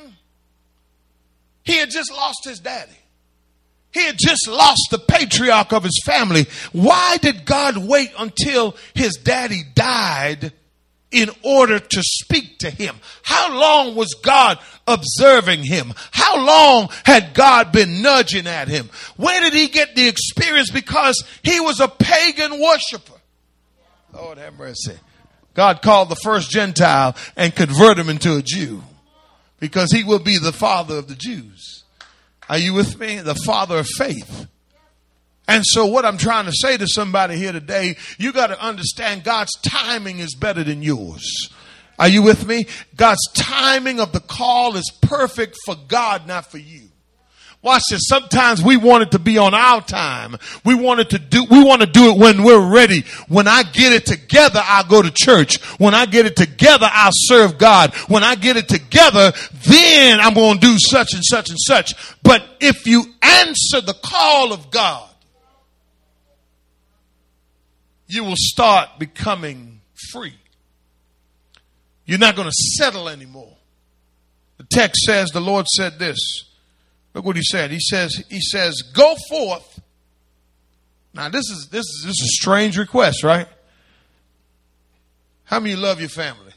He 1.64 1.78
had 1.78 1.90
just 1.90 2.12
lost 2.12 2.42
his 2.44 2.60
daddy. 2.60 2.92
He 3.92 4.06
had 4.06 4.18
just 4.20 4.48
lost 4.48 4.88
the 4.92 5.00
patriarch 5.00 5.74
of 5.74 5.84
his 5.84 6.00
family. 6.06 6.46
Why 6.72 7.18
did 7.18 7.46
God 7.46 7.78
wait 7.78 8.12
until 8.20 8.76
his 8.94 9.14
daddy 9.16 9.64
died 9.74 10.54
in 11.12 11.30
order 11.44 11.80
to 11.80 12.02
speak 12.02 12.60
to 12.60 12.70
him? 12.70 12.96
How 13.24 13.54
long 13.58 13.96
was 13.96 14.14
God 14.24 14.60
observing 14.88 15.64
him? 15.64 15.94
How 16.12 16.46
long 16.46 16.90
had 17.06 17.34
God 17.34 17.72
been 17.72 18.02
nudging 18.02 18.48
at 18.48 18.68
him? 18.68 18.90
Where 19.18 19.42
did 19.42 19.54
he 19.54 19.68
get 19.68 19.96
the 19.96 20.08
experience? 20.08 20.72
Because 20.72 21.24
he 21.44 21.60
was 21.60 21.80
a 21.80 21.88
pagan 21.88 22.60
worshiper. 22.60 23.20
Lord 24.14 24.38
have 24.38 24.58
mercy. 24.58 24.98
God 25.54 25.82
called 25.82 26.10
the 26.10 26.16
first 26.16 26.50
Gentile 26.50 27.16
and 27.36 27.56
convert 27.56 28.00
him 28.00 28.10
into 28.10 28.38
a 28.38 28.42
Jew 28.42 28.84
because 29.60 29.92
he 29.92 30.04
will 30.04 30.20
be 30.20 30.38
the 30.38 30.54
father 30.54 30.98
of 30.98 31.08
the 31.08 31.16
Jews. 31.16 31.84
Are 32.50 32.58
you 32.58 32.74
with 32.74 33.00
me? 33.00 33.20
The 33.20 33.36
father 33.36 33.80
of 33.80 33.88
faith. 33.98 34.48
And 35.52 35.66
so, 35.66 35.86
what 35.86 36.06
I'm 36.06 36.18
trying 36.18 36.46
to 36.46 36.54
say 36.54 36.78
to 36.78 36.88
somebody 36.88 37.36
here 37.36 37.52
today, 37.52 37.98
you 38.18 38.32
got 38.32 38.48
to 38.48 38.62
understand 38.64 39.26
God's 39.26 39.52
timing 39.62 40.20
is 40.20 40.34
better 40.34 40.64
than 40.64 40.82
yours. 40.82 41.50
Are 42.00 42.08
you 42.08 42.24
with 42.24 42.48
me? 42.48 42.68
God's 42.96 43.28
timing 43.34 44.00
of 44.00 44.14
the 44.14 44.22
call 44.22 44.78
is 44.78 44.90
perfect 45.02 45.58
for 45.66 45.76
God, 45.90 46.26
not 46.26 46.50
for 46.50 46.58
you. 46.58 46.84
Watch 47.62 47.82
this. 47.90 48.04
Sometimes 48.06 48.64
we 48.64 48.78
want 48.78 49.04
it 49.04 49.12
to 49.12 49.20
be 49.20 49.38
on 49.38 49.54
our 49.54 49.82
time. 49.82 50.38
We 50.64 50.74
want 50.74 51.02
it 51.02 51.10
to 51.10 51.20
do, 51.20 51.44
we 51.44 51.62
want 51.62 51.82
to 51.82 51.88
do 51.88 52.14
it 52.14 52.18
when 52.18 52.44
we're 52.44 52.72
ready. 52.74 53.04
When 53.28 53.50
I 53.50 53.64
get 53.64 53.92
it 53.92 54.06
together, 54.06 54.62
I'll 54.64 54.88
go 54.88 55.02
to 55.02 55.12
church. 55.14 55.62
When 55.80 55.94
I 55.94 56.06
get 56.06 56.26
it 56.26 56.38
together, 56.38 56.88
I'll 56.90 57.12
serve 57.14 57.58
God. 57.58 57.94
When 58.08 58.24
I 58.24 58.36
get 58.36 58.56
it 58.56 58.70
together, 58.70 59.34
then 59.66 60.22
I'm 60.22 60.34
going 60.34 60.62
to 60.62 60.66
do 60.66 60.78
such 60.80 61.14
and 61.14 61.26
such 61.26 61.50
and 61.50 61.60
such. 61.60 61.94
But 62.24 62.42
if 62.62 62.88
you 62.88 63.04
answer 63.22 63.82
the 63.82 63.98
call 64.02 64.54
of 64.54 64.72
God, 64.72 65.10
you 68.12 68.26
will 68.26 68.36
start 68.36 69.00
becoming 69.00 69.80
free. 70.12 70.36
You're 72.06 72.20
not 72.20 72.36
going 72.36 72.50
to 72.50 72.56
settle 72.78 73.08
anymore. 73.08 73.56
The 74.58 74.66
text 74.66 75.04
says 75.06 75.30
the 75.30 75.40
Lord 75.40 75.66
said 75.68 75.98
this. 75.98 76.18
Look 77.14 77.26
what 77.26 77.38
he 77.38 77.42
said. 77.42 77.72
He 77.72 77.80
says, 77.80 78.22
he 78.30 78.42
says, 78.42 78.82
go 78.94 79.16
forth. 79.30 79.80
Now 81.14 81.30
this 81.30 81.50
is 81.50 81.70
this 81.72 81.86
is 81.86 82.04
this 82.06 82.14
is 82.14 82.22
a 82.22 82.34
strange 82.42 82.78
request, 82.78 83.24
right? 83.24 83.48
How 85.46 85.60
many 85.60 85.76
love 85.76 86.00
your 86.00 86.10
family? 86.10 86.54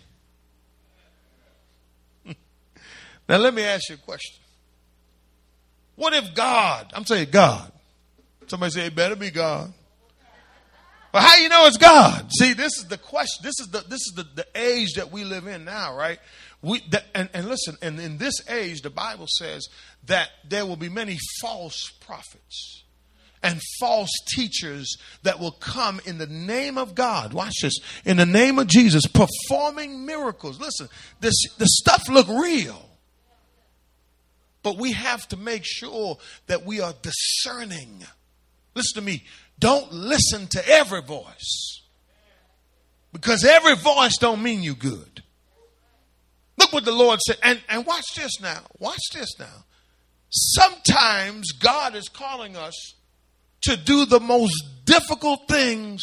now 3.29 3.37
let 3.37 3.55
me 3.55 3.63
ask 3.63 3.89
you 3.89 3.97
a 3.97 3.99
question. 3.99 4.43
What 5.97 6.15
if 6.15 6.35
God, 6.35 6.93
I'm 6.95 7.05
saying 7.05 7.29
God. 7.31 7.71
Somebody 8.47 8.73
say 8.73 8.87
it 8.87 8.95
better 8.95 9.17
be 9.17 9.31
God. 9.31 9.73
But 11.15 11.23
how 11.23 11.37
do 11.37 11.43
you 11.43 11.49
know 11.49 11.67
it's 11.67 11.77
God? 11.77 12.29
See, 12.41 12.55
this 12.55 12.77
is 12.77 12.87
the 12.89 12.99
question. 12.99 13.45
This 13.45 13.61
is 13.61 13.69
the 13.69 13.83
this 13.83 14.01
is 14.01 14.15
the, 14.17 14.25
the 14.35 14.47
age 14.57 14.95
that 14.95 15.13
we 15.13 15.23
live 15.23 15.47
in 15.47 15.65
now, 15.65 15.97
right? 15.97 16.19
We 16.61 16.81
the, 16.91 17.05
and, 17.17 17.29
and 17.33 17.47
listen, 17.47 17.79
and 17.81 18.01
in 18.01 18.19
this 18.19 18.35
age, 18.51 18.83
the 18.83 18.91
Bible 18.91 19.29
says 19.29 19.65
that 20.07 20.31
there 20.49 20.67
will 20.67 20.75
be 20.75 20.89
many 20.89 21.19
false 21.41 21.89
prophets 22.05 22.83
and 23.45 23.61
false 23.79 24.11
teachers 24.35 24.97
that 25.23 25.39
will 25.39 25.53
come 25.53 26.01
in 26.05 26.19
the 26.19 26.27
name 26.27 26.79
of 26.79 26.97
God. 26.97 27.33
Watch 27.33 27.61
this. 27.63 27.75
In 28.05 28.17
the 28.17 28.27
name 28.27 28.59
of 28.59 28.67
Jesus, 28.67 29.07
performing 29.07 30.05
miracles. 30.05 30.59
Listen, 30.59 30.89
this 31.21 31.37
the 31.59 31.67
stuff 31.67 32.09
look 32.09 32.27
real. 32.27 32.89
But 34.65 34.79
we 34.79 34.91
have 34.91 35.29
to 35.29 35.37
make 35.37 35.63
sure 35.65 36.19
that 36.49 36.67
we 36.67 36.81
are 36.81 36.93
discerning 37.03 38.03
listen 38.75 39.01
to 39.01 39.07
me, 39.07 39.25
don't 39.59 39.93
listen 39.93 40.47
to 40.49 40.69
every 40.69 41.03
voice. 41.03 41.83
Because 43.13 43.45
every 43.45 43.77
voice 43.77 44.17
don't 44.19 44.43
mean 44.43 44.63
you 44.63 44.75
good. 44.75 45.23
Look 46.59 46.73
what 46.73 46.85
the 46.85 46.93
Lord 46.93 47.21
said. 47.21 47.37
And, 47.43 47.61
and 47.69 47.87
watch 47.87 48.15
this 48.17 48.41
now. 48.41 48.63
Watch 48.79 49.03
this 49.13 49.39
now. 49.39 49.65
Sometimes 50.31 51.53
God 51.53 51.95
is 51.95 52.09
calling 52.09 52.57
us 52.57 52.95
to 53.63 53.77
do 53.77 54.05
the 54.05 54.21
most 54.21 54.65
difficult 54.85 55.47
things 55.49 56.03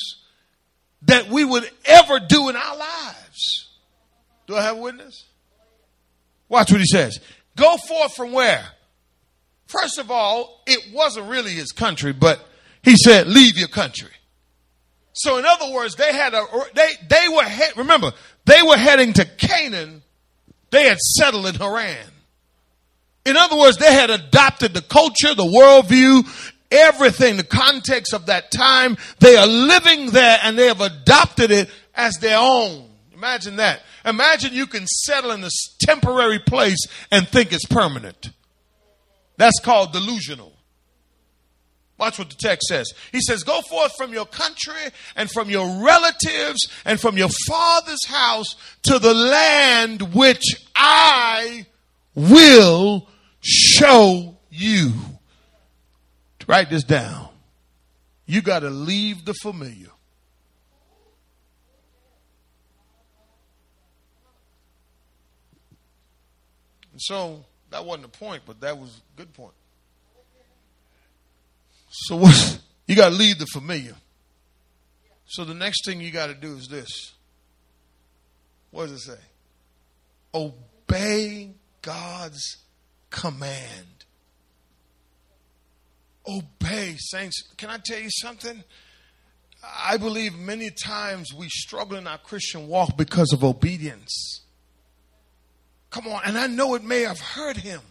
that 1.03 1.27
we 1.29 1.43
would 1.43 1.69
ever 1.85 2.19
do 2.19 2.49
in 2.49 2.55
our 2.55 2.77
lives. 2.77 3.69
Do 4.47 4.55
I 4.55 4.63
have 4.63 4.77
a 4.77 4.81
witness? 4.81 5.25
Watch 6.47 6.71
what 6.71 6.79
he 6.79 6.87
says. 6.87 7.19
Go 7.55 7.77
forth 7.77 8.15
from 8.15 8.31
where? 8.31 8.65
First 9.67 9.99
of 9.99 10.11
all, 10.11 10.61
it 10.65 10.93
wasn't 10.93 11.29
really 11.29 11.51
his 11.51 11.71
country, 11.71 12.13
but 12.13 12.45
he 12.83 12.95
said, 12.95 13.27
leave 13.27 13.57
your 13.57 13.67
country. 13.67 14.09
So 15.13 15.37
in 15.37 15.45
other 15.45 15.71
words, 15.71 15.95
they 15.95 16.13
had 16.13 16.33
a, 16.33 16.45
they, 16.73 16.89
they 17.09 17.27
were, 17.27 17.43
he- 17.43 17.79
remember, 17.79 18.11
they 18.45 18.61
were 18.61 18.77
heading 18.77 19.13
to 19.13 19.25
Canaan. 19.25 20.01
They 20.71 20.87
had 20.87 20.97
settled 20.99 21.45
in 21.47 21.55
Haran. 21.55 22.07
In 23.25 23.37
other 23.37 23.57
words, 23.57 23.77
they 23.77 23.91
had 23.93 24.09
adopted 24.09 24.73
the 24.73 24.81
culture, 24.81 25.35
the 25.35 25.43
worldview, 25.43 26.25
everything, 26.71 27.37
the 27.37 27.43
context 27.43 28.13
of 28.13 28.27
that 28.27 28.51
time. 28.51 28.97
They 29.19 29.35
are 29.35 29.45
living 29.45 30.07
there 30.11 30.39
and 30.41 30.57
they 30.57 30.67
have 30.67 30.81
adopted 30.81 31.51
it 31.51 31.69
as 31.93 32.15
their 32.15 32.37
own. 32.39 32.89
Imagine 33.13 33.57
that. 33.57 33.81
Imagine 34.05 34.53
you 34.53 34.65
can 34.65 34.87
settle 34.87 35.31
in 35.31 35.41
this 35.41 35.75
temporary 35.81 36.39
place 36.39 36.87
and 37.11 37.27
think 37.27 37.53
it's 37.53 37.65
permanent. 37.65 38.31
That's 39.37 39.59
called 39.59 39.91
delusional. 39.93 40.50
Watch 42.01 42.17
what 42.17 42.31
the 42.31 42.35
text 42.35 42.67
says. 42.67 42.91
He 43.11 43.21
says, 43.21 43.43
Go 43.43 43.61
forth 43.61 43.95
from 43.95 44.11
your 44.11 44.25
country 44.25 44.73
and 45.15 45.29
from 45.29 45.51
your 45.51 45.85
relatives 45.85 46.67
and 46.83 46.99
from 46.99 47.15
your 47.15 47.29
father's 47.47 48.03
house 48.07 48.55
to 48.81 48.97
the 48.97 49.13
land 49.13 50.15
which 50.15 50.43
I 50.75 51.67
will 52.15 53.07
show 53.41 54.35
you. 54.49 54.93
Write 56.47 56.71
this 56.71 56.83
down. 56.83 57.29
You 58.25 58.41
got 58.41 58.61
to 58.61 58.71
leave 58.71 59.23
the 59.23 59.35
familiar. 59.35 59.91
And 66.91 66.99
so 66.99 67.45
that 67.69 67.85
wasn't 67.85 68.11
the 68.11 68.17
point, 68.17 68.41
but 68.47 68.59
that 68.61 68.79
was 68.79 68.89
a 68.89 69.17
good 69.17 69.31
point. 69.35 69.53
So 71.91 72.15
what 72.15 72.59
you 72.87 72.95
got 72.95 73.09
to 73.09 73.15
leave 73.15 73.37
the 73.37 73.45
familiar. 73.45 73.95
So 75.27 75.45
the 75.45 75.53
next 75.53 75.85
thing 75.85 76.01
you 76.01 76.11
got 76.11 76.27
to 76.27 76.33
do 76.33 76.55
is 76.55 76.67
this. 76.67 77.13
What 78.71 78.87
does 78.87 79.07
it 79.07 79.11
say? 79.11 79.19
Obey 80.33 81.51
God's 81.81 82.57
command. 83.09 84.05
Obey, 86.27 86.95
saints. 86.97 87.43
Can 87.57 87.69
I 87.69 87.77
tell 87.83 87.99
you 87.99 88.09
something? 88.09 88.63
I 89.63 89.97
believe 89.97 90.35
many 90.35 90.69
times 90.69 91.33
we 91.33 91.47
struggle 91.49 91.97
in 91.97 92.07
our 92.07 92.17
Christian 92.17 92.67
walk 92.67 92.97
because 92.97 93.31
of 93.33 93.43
obedience. 93.43 94.41
Come 95.89 96.07
on, 96.07 96.21
and 96.25 96.37
I 96.37 96.47
know 96.47 96.75
it 96.75 96.83
may 96.83 97.01
have 97.01 97.19
hurt 97.19 97.57
him. 97.57 97.81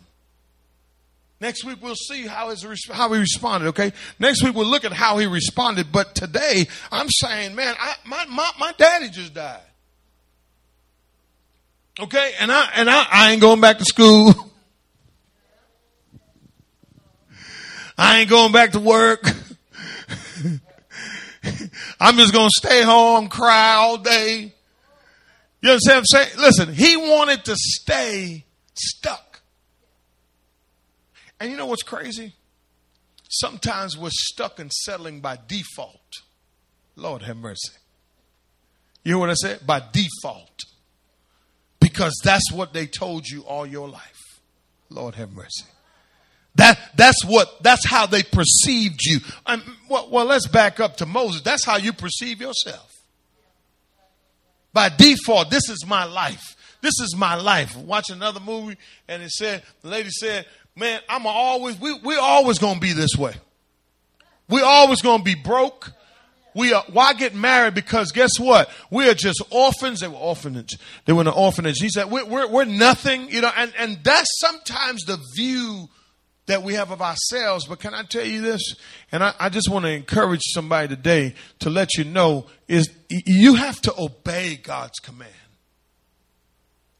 Next 1.40 1.64
week 1.64 1.78
we'll 1.80 1.94
see 1.94 2.26
how 2.26 2.50
his 2.50 2.66
how 2.90 3.10
he 3.12 3.18
responded. 3.18 3.68
Okay, 3.68 3.92
next 4.18 4.42
week 4.44 4.54
we'll 4.54 4.66
look 4.66 4.84
at 4.84 4.92
how 4.92 5.16
he 5.16 5.26
responded. 5.26 5.90
But 5.90 6.14
today 6.14 6.68
I'm 6.92 7.08
saying, 7.08 7.54
man, 7.54 7.74
I, 7.78 7.94
my 8.04 8.26
my 8.26 8.50
my 8.58 8.72
daddy 8.76 9.08
just 9.08 9.32
died. 9.32 9.62
Okay, 11.98 12.34
and 12.38 12.52
I 12.52 12.70
and 12.76 12.90
I, 12.90 13.06
I 13.10 13.32
ain't 13.32 13.40
going 13.40 13.62
back 13.62 13.78
to 13.78 13.84
school. 13.84 14.34
I 17.96 18.20
ain't 18.20 18.30
going 18.30 18.52
back 18.52 18.72
to 18.72 18.80
work. 18.80 19.24
I'm 22.00 22.16
just 22.16 22.34
gonna 22.34 22.50
stay 22.54 22.82
home, 22.82 23.28
cry 23.28 23.72
all 23.74 23.96
day. 23.96 24.54
You 25.62 25.70
understand 25.70 25.96
what 25.96 26.00
I'm 26.00 26.06
saying? 26.06 26.38
Listen, 26.38 26.74
he 26.74 26.96
wanted 26.96 27.44
to 27.46 27.56
stay 27.56 28.44
stuck. 28.74 29.29
And 31.40 31.50
you 31.50 31.56
know 31.56 31.66
what's 31.66 31.82
crazy? 31.82 32.34
Sometimes 33.28 33.96
we're 33.96 34.10
stuck 34.12 34.60
in 34.60 34.70
settling 34.70 35.20
by 35.20 35.38
default. 35.48 36.12
Lord 36.96 37.22
have 37.22 37.38
mercy. 37.38 37.72
You 39.04 39.14
hear 39.14 39.18
what 39.18 39.30
I 39.30 39.34
said? 39.34 39.66
By 39.66 39.82
default. 39.92 40.64
Because 41.80 42.20
that's 42.22 42.52
what 42.52 42.74
they 42.74 42.86
told 42.86 43.26
you 43.26 43.40
all 43.42 43.66
your 43.66 43.88
life. 43.88 44.40
Lord 44.90 45.14
have 45.14 45.32
mercy. 45.32 45.64
That 46.56 46.78
that's 46.96 47.24
what 47.24 47.62
that's 47.62 47.86
how 47.88 48.06
they 48.06 48.22
perceived 48.22 49.00
you. 49.04 49.20
Well, 49.88 50.08
well, 50.10 50.26
let's 50.26 50.48
back 50.48 50.80
up 50.80 50.96
to 50.98 51.06
Moses. 51.06 51.42
That's 51.42 51.64
how 51.64 51.76
you 51.76 51.92
perceive 51.92 52.40
yourself. 52.40 52.92
By 54.72 54.88
default, 54.88 55.50
this 55.50 55.68
is 55.68 55.86
my 55.86 56.04
life. 56.04 56.56
This 56.82 56.98
is 57.00 57.14
my 57.16 57.34
life. 57.34 57.76
Watch 57.76 58.10
another 58.10 58.40
movie, 58.40 58.76
and 59.06 59.22
it 59.22 59.30
said 59.30 59.62
the 59.82 59.88
lady 59.88 60.10
said, 60.10 60.46
"Man, 60.80 61.00
I'm 61.08 61.26
always 61.26 61.78
we 61.78 61.94
we're 61.94 62.18
always 62.18 62.58
gonna 62.58 62.80
be 62.80 62.92
this 62.92 63.16
way. 63.16 63.34
We're 64.48 64.64
always 64.64 65.02
gonna 65.02 65.22
be 65.22 65.36
broke." 65.36 65.92
We 66.52 66.72
are, 66.72 66.82
why 66.92 67.12
get 67.14 67.32
married? 67.32 67.74
Because 67.74 68.10
guess 68.10 68.38
what? 68.38 68.68
We 68.90 69.08
are 69.08 69.14
just 69.14 69.40
orphans. 69.50 70.00
They 70.00 70.08
were 70.08 70.16
orphanage. 70.16 70.78
They 71.04 71.12
were 71.12 71.20
in 71.20 71.28
an 71.28 71.34
orphanage. 71.34 71.78
He 71.78 71.88
said, 71.88 72.10
we're, 72.10 72.24
we're, 72.24 72.48
we're 72.48 72.64
nothing, 72.64 73.30
you 73.30 73.40
know, 73.40 73.52
and, 73.56 73.72
and 73.78 73.98
that's 74.02 74.28
sometimes 74.40 75.04
the 75.04 75.18
view 75.36 75.88
that 76.46 76.64
we 76.64 76.74
have 76.74 76.90
of 76.90 77.00
ourselves. 77.00 77.66
But 77.66 77.78
can 77.78 77.94
I 77.94 78.02
tell 78.02 78.24
you 78.24 78.40
this? 78.40 78.74
And 79.12 79.22
I, 79.22 79.32
I 79.38 79.48
just 79.48 79.68
want 79.68 79.84
to 79.84 79.92
encourage 79.92 80.40
somebody 80.52 80.88
today 80.88 81.34
to 81.60 81.70
let 81.70 81.94
you 81.96 82.04
know 82.04 82.46
is 82.66 82.90
you 83.08 83.54
have 83.54 83.80
to 83.82 83.94
obey 83.96 84.56
God's 84.56 84.98
command. 84.98 85.30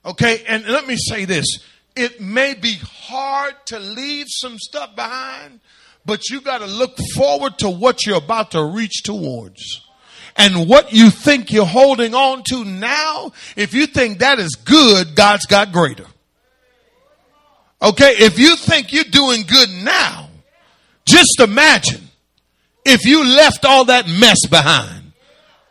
Okay. 0.05 0.45
And 0.47 0.65
let 0.67 0.87
me 0.87 0.97
say 0.97 1.25
this. 1.25 1.47
It 1.97 2.21
may 2.21 2.55
be 2.55 2.75
hard 2.83 3.55
to 3.67 3.79
leave 3.79 4.27
some 4.29 4.59
stuff 4.59 4.95
behind, 4.95 5.61
but 6.07 6.29
you 6.31 6.41
got 6.41 6.59
to 6.59 6.67
look 6.67 6.97
forward 7.15 7.59
to 7.59 7.71
what 7.71 8.07
you're 8.07 8.19
about 8.19 8.53
to 8.53 8.63
reach 8.63 9.03
towards. 9.03 9.87
And 10.37 10.69
what 10.69 10.93
you 10.93 11.11
think 11.11 11.53
you're 11.53 11.67
holding 11.67 12.15
on 12.15 12.45
to 12.51 12.65
now, 12.65 13.33
if 13.57 13.75
you 13.75 13.87
think 13.87 14.21
that 14.21 14.39
is 14.39 14.55
good, 14.55 15.15
God's 15.15 15.45
got 15.47 15.73
greater. 15.73 16.07
Okay, 17.83 18.15
if 18.19 18.39
you 18.39 18.57
think 18.57 18.93
you're 18.93 19.05
doing 19.05 19.43
good 19.43 19.69
now, 19.71 20.29
just 21.05 21.41
imagine 21.41 22.09
if 22.85 23.05
you 23.05 23.25
left 23.25 23.65
all 23.65 23.87
that 23.87 24.07
mess 24.07 24.47
behind. 24.49 25.13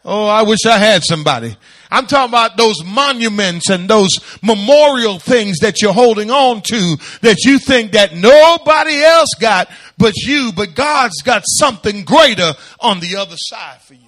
Oh, 0.03 0.25
I 0.25 0.43
wish 0.43 0.65
I 0.65 0.77
had 0.77 1.03
somebody. 1.03 1.55
I'm 1.91 2.05
talking 2.05 2.29
about 2.29 2.55
those 2.55 2.83
monuments 2.85 3.69
and 3.69 3.89
those 3.89 4.11
memorial 4.43 5.17
things 5.17 5.59
that 5.59 5.81
you're 5.81 5.93
holding 5.93 6.29
on 6.29 6.61
to 6.63 6.97
that 7.21 7.43
you 7.45 7.57
think 7.57 7.93
that 7.93 8.13
nobody 8.13 9.01
else 9.01 9.29
got 9.39 9.69
but 9.97 10.15
you, 10.15 10.51
but 10.55 10.75
God's 10.75 11.21
got 11.23 11.43
something 11.45 12.03
greater 12.03 12.53
on 12.79 12.99
the 12.99 13.15
other 13.15 13.35
side 13.37 13.81
for 13.81 13.95
you. 13.95 13.99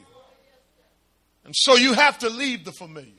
And 1.45 1.55
so 1.55 1.75
you 1.75 1.93
have 1.93 2.19
to 2.19 2.29
leave 2.29 2.63
the 2.65 2.71
familiar. 2.71 3.11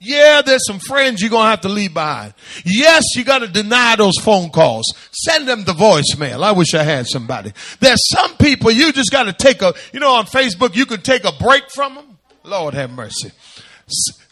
Yeah, 0.00 0.42
there's 0.42 0.66
some 0.66 0.78
friends 0.78 1.20
you're 1.20 1.30
going 1.30 1.44
to 1.44 1.50
have 1.50 1.62
to 1.62 1.68
leave 1.68 1.94
behind. 1.94 2.34
Yes, 2.64 3.02
you 3.16 3.24
got 3.24 3.38
to 3.38 3.48
deny 3.48 3.96
those 3.96 4.18
phone 4.20 4.50
calls. 4.50 4.84
Send 5.12 5.48
them 5.48 5.64
the 5.64 5.72
voicemail. 5.72 6.42
I 6.42 6.52
wish 6.52 6.74
I 6.74 6.82
had 6.82 7.06
somebody. 7.06 7.52
There's 7.80 8.00
some 8.10 8.36
people 8.36 8.70
you 8.70 8.92
just 8.92 9.10
got 9.10 9.24
to 9.24 9.32
take 9.32 9.62
a, 9.62 9.72
you 9.92 10.00
know, 10.00 10.14
on 10.14 10.26
Facebook, 10.26 10.76
you 10.76 10.84
can 10.86 11.00
take 11.00 11.24
a 11.24 11.32
break 11.32 11.70
from 11.70 11.94
them. 11.94 12.18
Lord 12.42 12.74
have 12.74 12.90
mercy. 12.90 13.32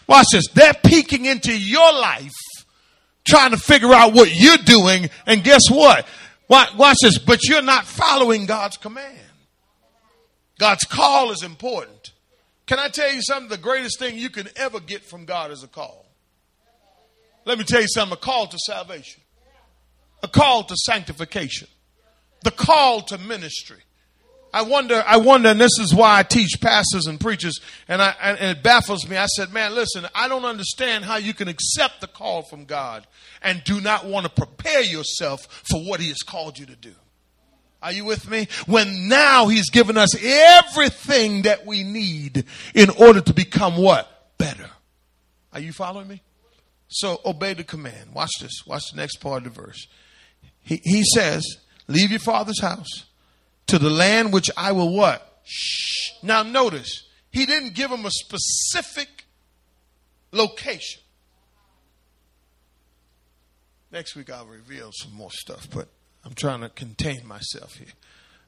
Watch 0.06 0.26
this. 0.32 0.48
They're 0.52 0.74
peeking 0.74 1.24
into 1.24 1.56
your 1.56 1.92
life, 1.92 2.32
trying 3.24 3.52
to 3.52 3.56
figure 3.56 3.92
out 3.92 4.12
what 4.12 4.34
you're 4.34 4.56
doing. 4.58 5.10
And 5.26 5.42
guess 5.44 5.70
what? 5.70 6.06
Watch 6.48 6.96
this. 7.02 7.18
But 7.18 7.44
you're 7.48 7.62
not 7.62 7.86
following 7.86 8.46
God's 8.46 8.76
command. 8.76 9.18
God's 10.58 10.84
call 10.84 11.30
is 11.30 11.42
important. 11.42 12.12
Can 12.66 12.78
I 12.78 12.88
tell 12.88 13.12
you 13.12 13.22
something? 13.22 13.48
The 13.48 13.58
greatest 13.58 13.98
thing 13.98 14.16
you 14.16 14.30
can 14.30 14.48
ever 14.56 14.80
get 14.80 15.02
from 15.02 15.24
God 15.24 15.50
is 15.50 15.62
a 15.62 15.68
call. 15.68 16.06
Let 17.44 17.58
me 17.58 17.64
tell 17.64 17.80
you 17.80 17.88
something 17.88 18.12
a 18.12 18.20
call 18.20 18.46
to 18.46 18.58
salvation, 18.58 19.20
a 20.22 20.28
call 20.28 20.62
to 20.64 20.76
sanctification, 20.76 21.68
the 22.44 22.52
call 22.52 23.02
to 23.02 23.18
ministry. 23.18 23.82
I 24.54 24.62
wonder, 24.62 25.02
I 25.06 25.16
wonder, 25.16 25.48
and 25.48 25.60
this 25.60 25.78
is 25.80 25.94
why 25.94 26.18
I 26.18 26.22
teach 26.22 26.60
pastors 26.60 27.06
and 27.06 27.18
preachers, 27.18 27.58
and, 27.88 28.02
I, 28.02 28.14
and 28.20 28.38
it 28.38 28.62
baffles 28.62 29.08
me. 29.08 29.16
I 29.16 29.24
said, 29.24 29.50
man, 29.50 29.74
listen, 29.74 30.06
I 30.14 30.28
don't 30.28 30.44
understand 30.44 31.06
how 31.06 31.16
you 31.16 31.32
can 31.32 31.48
accept 31.48 32.02
the 32.02 32.06
call 32.06 32.42
from 32.42 32.66
God 32.66 33.06
and 33.40 33.64
do 33.64 33.80
not 33.80 34.04
want 34.04 34.24
to 34.26 34.30
prepare 34.30 34.82
yourself 34.82 35.46
for 35.64 35.80
what 35.80 36.00
He 36.00 36.08
has 36.08 36.18
called 36.18 36.58
you 36.58 36.66
to 36.66 36.76
do. 36.76 36.92
Are 37.82 37.92
you 37.92 38.04
with 38.04 38.30
me? 38.30 38.46
When 38.66 39.08
now 39.08 39.48
he's 39.48 39.68
given 39.68 39.96
us 39.96 40.14
everything 40.22 41.42
that 41.42 41.66
we 41.66 41.82
need 41.82 42.44
in 42.74 42.90
order 42.90 43.20
to 43.20 43.34
become 43.34 43.76
what? 43.76 44.36
Better. 44.38 44.70
Are 45.52 45.58
you 45.58 45.72
following 45.72 46.06
me? 46.06 46.22
So 46.86 47.20
obey 47.24 47.54
the 47.54 47.64
command. 47.64 48.14
Watch 48.14 48.30
this. 48.40 48.52
Watch 48.66 48.92
the 48.92 48.98
next 48.98 49.16
part 49.16 49.44
of 49.44 49.54
the 49.54 49.62
verse. 49.62 49.88
He, 50.60 50.80
he 50.84 51.02
says, 51.02 51.44
leave 51.88 52.10
your 52.10 52.20
father's 52.20 52.60
house 52.60 53.06
to 53.66 53.78
the 53.78 53.90
land 53.90 54.32
which 54.32 54.50
I 54.56 54.72
will 54.72 54.94
what? 54.94 55.40
Shh. 55.44 56.12
Now 56.22 56.42
notice, 56.42 57.06
he 57.30 57.46
didn't 57.46 57.74
give 57.74 57.90
him 57.90 58.04
a 58.04 58.10
specific 58.10 59.24
location. 60.30 61.02
Next 63.90 64.16
week 64.16 64.30
I'll 64.30 64.46
reveal 64.46 64.90
some 64.92 65.14
more 65.14 65.30
stuff, 65.30 65.68
but 65.72 65.88
I'm 66.24 66.34
trying 66.34 66.60
to 66.60 66.68
contain 66.68 67.26
myself 67.26 67.74
here. 67.74 67.88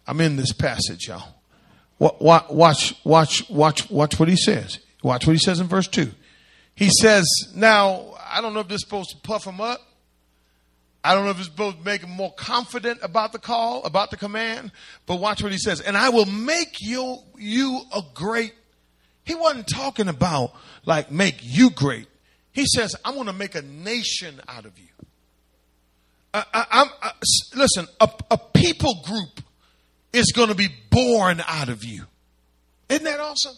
I'm 0.07 0.21
in 0.21 0.37
this 0.37 0.53
passage, 0.53 1.09
y'all. 1.09 1.35
Watch, 1.99 2.51
watch, 2.51 2.95
watch, 3.05 3.51
watch, 3.51 3.91
watch 3.91 4.19
what 4.19 4.29
he 4.29 4.37
says. 4.37 4.79
Watch 5.03 5.27
what 5.27 5.33
he 5.35 5.39
says 5.39 5.61
in 5.61 5.67
verse 5.67 5.87
2. 5.89 6.11
He 6.75 6.91
says, 7.01 7.25
Now, 7.55 8.15
I 8.29 8.41
don't 8.41 8.53
know 8.53 8.61
if 8.61 8.69
this 8.69 8.77
is 8.77 8.85
supposed 8.85 9.11
to 9.11 9.17
puff 9.19 9.45
him 9.47 9.61
up. 9.61 9.81
I 11.05 11.15
don't 11.15 11.27
know 11.27 11.31
if 11.33 11.39
it's 11.39 11.49
supposed 11.49 11.79
to 11.79 11.85
make 11.85 12.01
him 12.01 12.11
more 12.11 12.33
confident 12.33 13.01
about 13.03 13.33
the 13.33 13.39
call, 13.39 13.85
about 13.85 14.11
the 14.11 14.17
command, 14.17 14.73
but 15.05 15.17
watch 15.17 15.43
what 15.43 15.53
he 15.53 15.59
says. 15.59 15.83
And 15.83 15.99
I 15.99 16.09
will 16.09 16.25
make 16.25 16.79
you, 16.81 17.19
you 17.37 17.83
a 17.95 18.01
great. 18.15 18.55
He 19.25 19.35
wasn't 19.35 19.67
talking 19.69 20.09
about 20.09 20.55
like 20.87 21.11
make 21.11 21.37
you 21.43 21.69
great. 21.69 22.09
He 22.53 22.65
says, 22.65 22.97
I'm 23.05 23.15
going 23.15 23.27
to 23.27 23.35
make 23.35 23.55
a 23.55 23.61
nation 23.61 24.41
out 24.49 24.65
of 24.65 24.79
you. 24.79 24.89
I, 26.33 26.45
I, 26.55 26.91
I, 27.03 27.11
listen, 27.55 27.87
a, 28.01 28.09
a 28.31 28.39
people 28.39 29.03
group 29.05 29.43
is 30.13 30.33
going 30.33 30.49
to 30.49 30.55
be 30.55 30.69
born 30.89 31.43
out 31.47 31.69
of 31.69 31.85
you. 31.85 32.05
Isn't 32.89 33.05
that 33.05 33.21
awesome? 33.21 33.55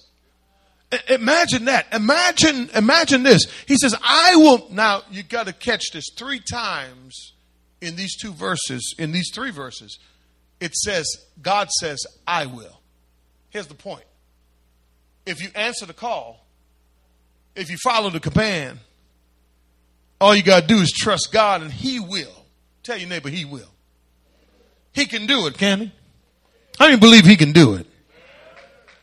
Imagine 1.08 1.66
that. 1.66 1.86
Imagine, 1.92 2.70
imagine 2.74 3.22
this. 3.22 3.46
He 3.66 3.76
says, 3.76 3.94
I 4.02 4.36
will, 4.36 4.68
now 4.70 5.02
you 5.10 5.22
got 5.22 5.46
to 5.46 5.52
catch 5.52 5.90
this 5.92 6.06
three 6.16 6.40
times 6.40 7.34
in 7.80 7.96
these 7.96 8.16
two 8.16 8.32
verses, 8.32 8.94
in 8.98 9.12
these 9.12 9.30
three 9.34 9.50
verses. 9.50 9.98
It 10.60 10.74
says, 10.74 11.06
God 11.42 11.68
says, 11.80 11.98
I 12.26 12.46
will. 12.46 12.80
Here's 13.50 13.66
the 13.66 13.74
point. 13.74 14.04
If 15.26 15.42
you 15.42 15.48
answer 15.54 15.86
the 15.86 15.92
call, 15.92 16.46
if 17.54 17.70
you 17.70 17.76
follow 17.78 18.10
the 18.10 18.20
command, 18.20 18.78
all 20.20 20.34
you 20.34 20.42
got 20.42 20.62
to 20.62 20.66
do 20.66 20.76
is 20.76 20.92
trust 20.92 21.30
God 21.32 21.62
and 21.62 21.72
He 21.72 22.00
will. 22.00 22.44
Tell 22.82 22.96
your 22.96 23.08
neighbor, 23.08 23.28
He 23.28 23.44
will. 23.44 23.70
He 24.92 25.06
can 25.06 25.26
do 25.26 25.46
it, 25.46 25.58
can 25.58 25.80
He? 25.80 25.92
I 26.78 26.88
don't 26.88 27.00
believe 27.00 27.24
He 27.24 27.36
can 27.36 27.52
do 27.52 27.74
it. 27.74 27.86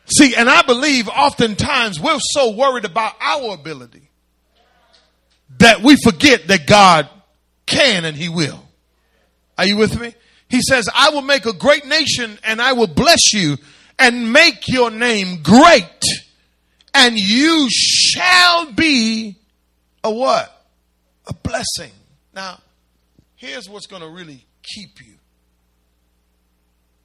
See, 0.05 0.35
and 0.35 0.49
I 0.49 0.63
believe 0.63 1.07
oftentimes 1.07 1.99
we're 1.99 2.19
so 2.19 2.51
worried 2.51 2.85
about 2.85 3.13
our 3.21 3.53
ability 3.53 4.09
that 5.59 5.81
we 5.81 5.95
forget 6.03 6.47
that 6.47 6.67
God 6.67 7.07
can 7.73 8.05
and 8.05 8.15
He 8.15 8.29
will. 8.29 8.63
Are 9.57 9.65
you 9.65 9.77
with 9.77 9.99
me? 9.99 10.13
He 10.49 10.61
says, 10.61 10.87
I 10.93 11.09
will 11.09 11.21
make 11.21 11.45
a 11.45 11.53
great 11.53 11.85
nation 11.85 12.37
and 12.43 12.61
I 12.61 12.73
will 12.73 12.87
bless 12.87 13.33
you 13.33 13.57
and 13.97 14.31
make 14.31 14.67
your 14.67 14.91
name 14.91 15.41
great 15.41 16.03
and 16.93 17.17
you 17.17 17.67
shall 17.71 18.71
be 18.71 19.35
a 20.03 20.11
what? 20.11 20.65
A 21.27 21.33
blessing. 21.33 21.91
Now, 22.33 22.59
here's 23.35 23.69
what's 23.69 23.87
going 23.87 24.01
to 24.01 24.09
really 24.09 24.45
keep 24.61 25.05
you. 25.05 25.13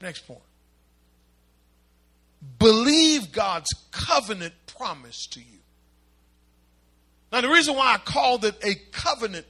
Next 0.00 0.26
point. 0.26 0.40
Believe 2.59 3.33
God's 3.33 3.70
covenant 3.90 4.54
promise 4.66 5.26
to 5.33 5.40
you. 5.40 5.59
Now, 7.33 7.40
the 7.40 7.48
reason 7.48 7.74
why 7.74 7.94
I 7.94 7.98
called 7.98 8.44
it 8.44 8.57
a 8.62 8.74
covenant 8.92 9.46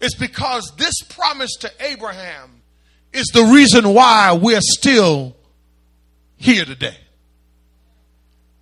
is 0.00 0.14
because 0.14 0.72
this 0.76 1.02
promise 1.02 1.54
to 1.60 1.70
Abraham 1.80 2.62
is 3.12 3.26
the 3.32 3.44
reason 3.44 3.94
why 3.94 4.32
we're 4.32 4.60
still 4.60 5.36
here 6.36 6.64
today. 6.64 6.96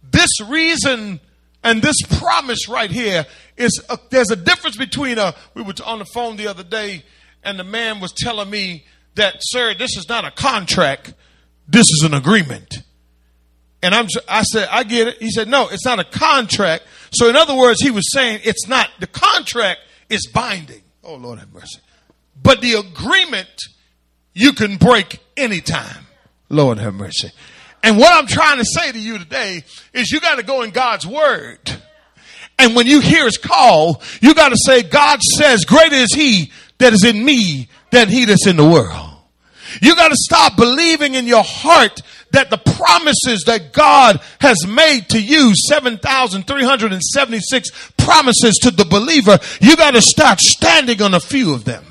This 0.02 0.40
reason 0.48 1.20
and 1.62 1.82
this 1.82 1.96
promise 2.18 2.68
right 2.68 2.90
here 2.90 3.26
is 3.56 3.84
a, 3.90 3.98
there's 4.10 4.30
a 4.30 4.36
difference 4.36 4.76
between 4.76 5.18
a 5.18 5.34
we 5.54 5.62
were 5.62 5.74
on 5.84 5.98
the 5.98 6.04
phone 6.06 6.36
the 6.36 6.46
other 6.46 6.62
day 6.62 7.04
and 7.42 7.58
the 7.58 7.64
man 7.64 8.00
was 8.00 8.12
telling 8.12 8.48
me 8.48 8.84
that 9.16 9.36
sir 9.40 9.74
this 9.74 9.96
is 9.96 10.08
not 10.08 10.24
a 10.24 10.30
contract. 10.30 11.12
This 11.68 11.86
is 11.86 12.02
an 12.04 12.14
agreement. 12.14 12.82
And 13.82 13.94
I'm 13.94 14.06
I 14.28 14.42
said 14.42 14.68
I 14.70 14.84
get 14.84 15.08
it. 15.08 15.18
He 15.18 15.30
said 15.30 15.48
no 15.48 15.68
it's 15.68 15.84
not 15.84 15.98
a 15.98 16.04
contract. 16.04 16.84
So 17.10 17.28
in 17.28 17.36
other 17.36 17.56
words 17.56 17.80
he 17.82 17.90
was 17.90 18.10
saying 18.12 18.40
it's 18.44 18.66
not 18.68 18.88
the 19.00 19.06
contract 19.06 19.80
is 20.08 20.26
binding 20.32 20.82
oh 21.06 21.14
lord 21.14 21.38
have 21.38 21.52
mercy 21.52 21.80
but 22.42 22.60
the 22.60 22.74
agreement 22.74 23.62
you 24.34 24.52
can 24.52 24.76
break 24.76 25.20
anytime 25.36 26.06
lord 26.48 26.78
have 26.78 26.94
mercy 26.94 27.30
and 27.86 27.98
what 27.98 28.12
I'm 28.12 28.26
trying 28.26 28.58
to 28.58 28.64
say 28.64 28.90
to 28.90 28.98
you 28.98 29.16
today 29.16 29.62
is 29.92 30.10
you 30.10 30.18
got 30.18 30.36
to 30.36 30.42
go 30.42 30.62
in 30.62 30.70
God's 30.70 31.06
word. 31.06 31.60
And 32.58 32.74
when 32.74 32.88
you 32.88 32.98
hear 32.98 33.26
his 33.26 33.38
call, 33.38 34.02
you 34.20 34.34
got 34.34 34.48
to 34.48 34.56
say, 34.56 34.82
God 34.82 35.20
says, 35.22 35.64
greater 35.64 35.94
is 35.94 36.12
he 36.12 36.50
that 36.78 36.92
is 36.92 37.04
in 37.04 37.24
me 37.24 37.68
than 37.92 38.08
he 38.08 38.24
that's 38.24 38.48
in 38.48 38.56
the 38.56 38.68
world. 38.68 39.10
You 39.80 39.94
got 39.94 40.08
to 40.08 40.16
stop 40.16 40.56
believing 40.56 41.14
in 41.14 41.26
your 41.26 41.44
heart 41.44 42.02
that 42.32 42.50
the 42.50 42.58
promises 42.58 43.44
that 43.46 43.72
God 43.72 44.20
has 44.40 44.66
made 44.66 45.08
to 45.10 45.22
you, 45.22 45.52
7,376 45.68 47.92
promises 47.96 48.58
to 48.62 48.70
the 48.70 48.84
believer, 48.84 49.38
you 49.60 49.76
got 49.76 49.92
to 49.92 50.02
start 50.02 50.40
standing 50.40 51.00
on 51.02 51.14
a 51.14 51.20
few 51.20 51.54
of 51.54 51.64
them. 51.64 51.84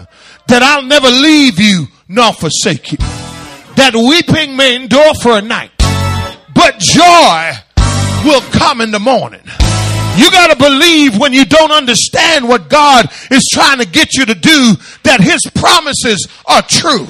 That 0.47 0.61
I'll 0.61 0.83
never 0.83 1.09
leave 1.09 1.59
you 1.59 1.87
nor 2.07 2.31
forsake 2.33 2.91
you. 2.91 2.99
That 2.99 3.95
weeping 3.95 4.55
may 4.55 4.75
endure 4.75 5.15
for 5.15 5.35
a 5.37 5.41
night 5.41 5.71
but 6.55 6.79
joy 6.79 7.51
will 8.23 8.41
come 8.51 8.81
in 8.81 8.89
the 8.89 8.99
morning. 8.99 9.41
You 10.17 10.31
got 10.31 10.49
to 10.49 10.55
believe 10.55 11.19
when 11.19 11.33
you 11.33 11.45
don't 11.45 11.71
understand 11.71 12.47
what 12.47 12.69
God 12.69 13.05
is 13.29 13.47
trying 13.51 13.79
to 13.79 13.85
get 13.85 14.13
you 14.13 14.25
to 14.25 14.33
do 14.33 14.73
that 15.03 15.19
his 15.19 15.41
promises 15.53 16.25
are 16.45 16.61
true. 16.61 17.05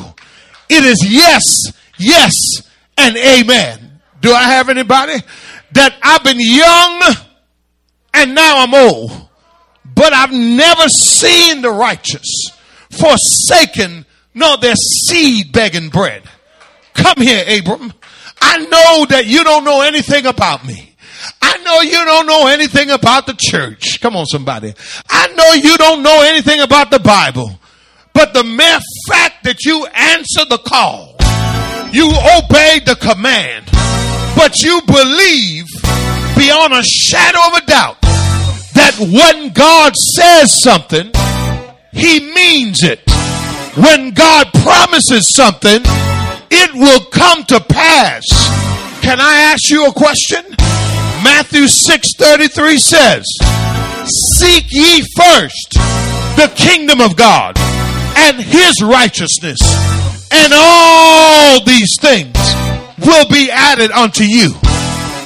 It 0.68 0.84
is 0.84 1.06
yes, 1.08 1.44
yes, 2.00 2.34
and 2.98 3.18
amen. 3.18 4.02
Do 4.22 4.32
I 4.32 4.44
have 4.44 4.70
anybody 4.70 5.16
that 5.74 5.96
I've 6.02 6.24
been 6.24 6.40
young 6.40 7.16
and 8.14 8.34
now 8.34 8.64
I'm 8.64 8.74
old, 8.74 9.12
but 9.84 10.14
I've 10.14 10.32
never 10.32 10.88
seen 10.88 11.62
the 11.62 11.72
righteous 11.72 12.50
forsaken 12.90 14.06
nor 14.34 14.58
their 14.58 14.76
seed 14.76 15.52
begging 15.52 15.90
bread. 15.90 16.24
Come 16.94 17.18
here, 17.18 17.44
Abram. 17.60 17.94
I 18.42 18.58
know 18.58 19.06
that 19.10 19.26
you 19.26 19.44
don't 19.44 19.64
know 19.64 19.82
anything 19.82 20.26
about 20.26 20.66
me. 20.66 20.96
I 21.42 21.58
know 21.60 21.82
you 21.82 22.06
don't 22.06 22.28
know 22.28 22.48
anything 22.48 22.92
about 22.92 23.26
the 23.26 23.36
church. 23.38 24.00
Come 24.02 24.16
on, 24.16 24.26
somebody. 24.26 24.74
I 25.10 25.28
know 25.34 25.54
you 25.54 25.78
don't 25.78 26.04
know 26.04 26.22
anything 26.24 26.60
about 26.60 26.92
the 26.92 27.00
Bible. 27.00 27.60
But 28.14 28.34
the 28.34 28.44
mere 28.44 28.80
fact 29.10 29.44
that 29.44 29.64
you 29.66 29.86
answer 29.88 30.46
the 30.50 30.58
call, 30.58 31.15
you 31.96 32.12
obeyed 32.12 32.86
the 32.86 32.98
command, 33.00 33.66
but 34.36 34.62
you 34.62 34.82
believe 34.86 35.64
beyond 36.36 36.74
a 36.74 36.84
shadow 36.84 37.40
of 37.48 37.64
a 37.64 37.66
doubt 37.66 38.02
that 38.76 39.00
when 39.00 39.54
God 39.54 39.94
says 39.96 40.62
something, 40.62 41.10
He 41.94 42.20
means 42.34 42.84
it. 42.84 43.00
When 43.80 44.12
God 44.12 44.48
promises 44.56 45.34
something, 45.34 45.82
it 46.52 46.74
will 46.74 47.06
come 47.12 47.46
to 47.46 47.62
pass. 47.62 48.24
Can 49.02 49.22
I 49.22 49.54
ask 49.54 49.70
you 49.70 49.88
a 49.88 49.94
question? 49.94 50.44
Matthew 51.24 51.68
6:33 51.70 52.78
says, 52.78 53.24
"Seek 54.36 54.66
ye 54.70 55.02
first 55.16 55.70
the 56.36 56.52
kingdom 56.56 57.00
of 57.00 57.16
God 57.16 57.58
and 58.18 58.42
his 58.42 58.82
righteousness, 58.82 59.60
and 60.32 60.54
all 60.56 61.64
these 61.66 61.96
things 62.00 62.38
will 63.00 63.28
be 63.28 63.50
added 63.52 63.92
unto 63.92 64.24
you." 64.24 64.56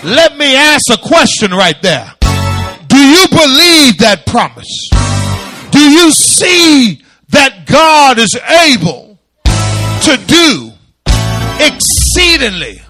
Let 0.04 0.38
me 0.38 0.56
ask 0.56 0.90
a 0.92 0.98
question 0.98 1.52
right 1.52 1.82
there. 1.82 2.14
Do 2.88 2.98
you 2.98 3.28
believe 3.28 3.98
that 4.00 4.26
promise? 4.26 4.90
Do 5.72 5.80
you 5.80 6.12
see 6.12 7.02
that 7.30 7.66
God 7.66 8.18
is 8.18 8.36
able 8.36 9.20
to 10.02 10.18
do 10.26 10.72
exceedingly, 11.60 12.82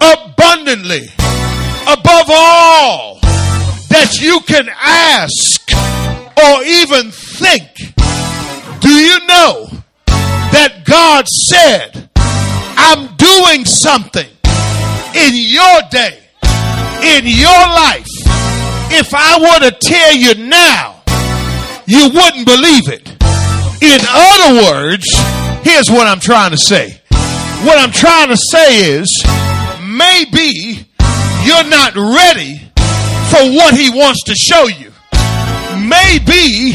abundantly, 0.00 1.08
above 1.86 2.26
all 2.28 3.18
that 3.88 4.18
you 4.20 4.40
can 4.40 4.68
ask 4.68 5.62
or 6.36 6.64
even 6.64 7.10
think. 7.10 7.62
Do 8.80 8.90
you 8.90 9.26
know 9.26 9.68
that 10.56 10.86
God 10.86 11.28
said, 11.28 12.08
I'm 12.16 13.12
doing 13.20 13.66
something 13.66 14.24
in 15.12 15.36
your 15.36 15.78
day, 15.92 16.16
in 17.04 17.28
your 17.28 17.64
life. 17.76 18.08
If 18.88 19.12
I 19.12 19.36
were 19.36 19.68
to 19.68 19.76
tell 19.76 20.16
you 20.16 20.48
now, 20.48 21.02
you 21.84 22.08
wouldn't 22.08 22.46
believe 22.48 22.88
it. 22.88 23.04
In 23.84 24.00
other 24.08 24.64
words, 24.64 25.04
here's 25.60 25.90
what 25.90 26.06
I'm 26.06 26.20
trying 26.20 26.52
to 26.52 26.56
say. 26.56 27.02
What 27.60 27.76
I'm 27.78 27.92
trying 27.92 28.28
to 28.28 28.40
say 28.50 28.96
is 28.96 29.12
maybe 29.84 30.88
you're 31.44 31.68
not 31.68 31.92
ready 31.96 32.64
for 33.28 33.44
what 33.52 33.76
he 33.76 33.90
wants 33.90 34.24
to 34.24 34.34
show 34.34 34.64
you. 34.64 34.90
Maybe 35.76 36.72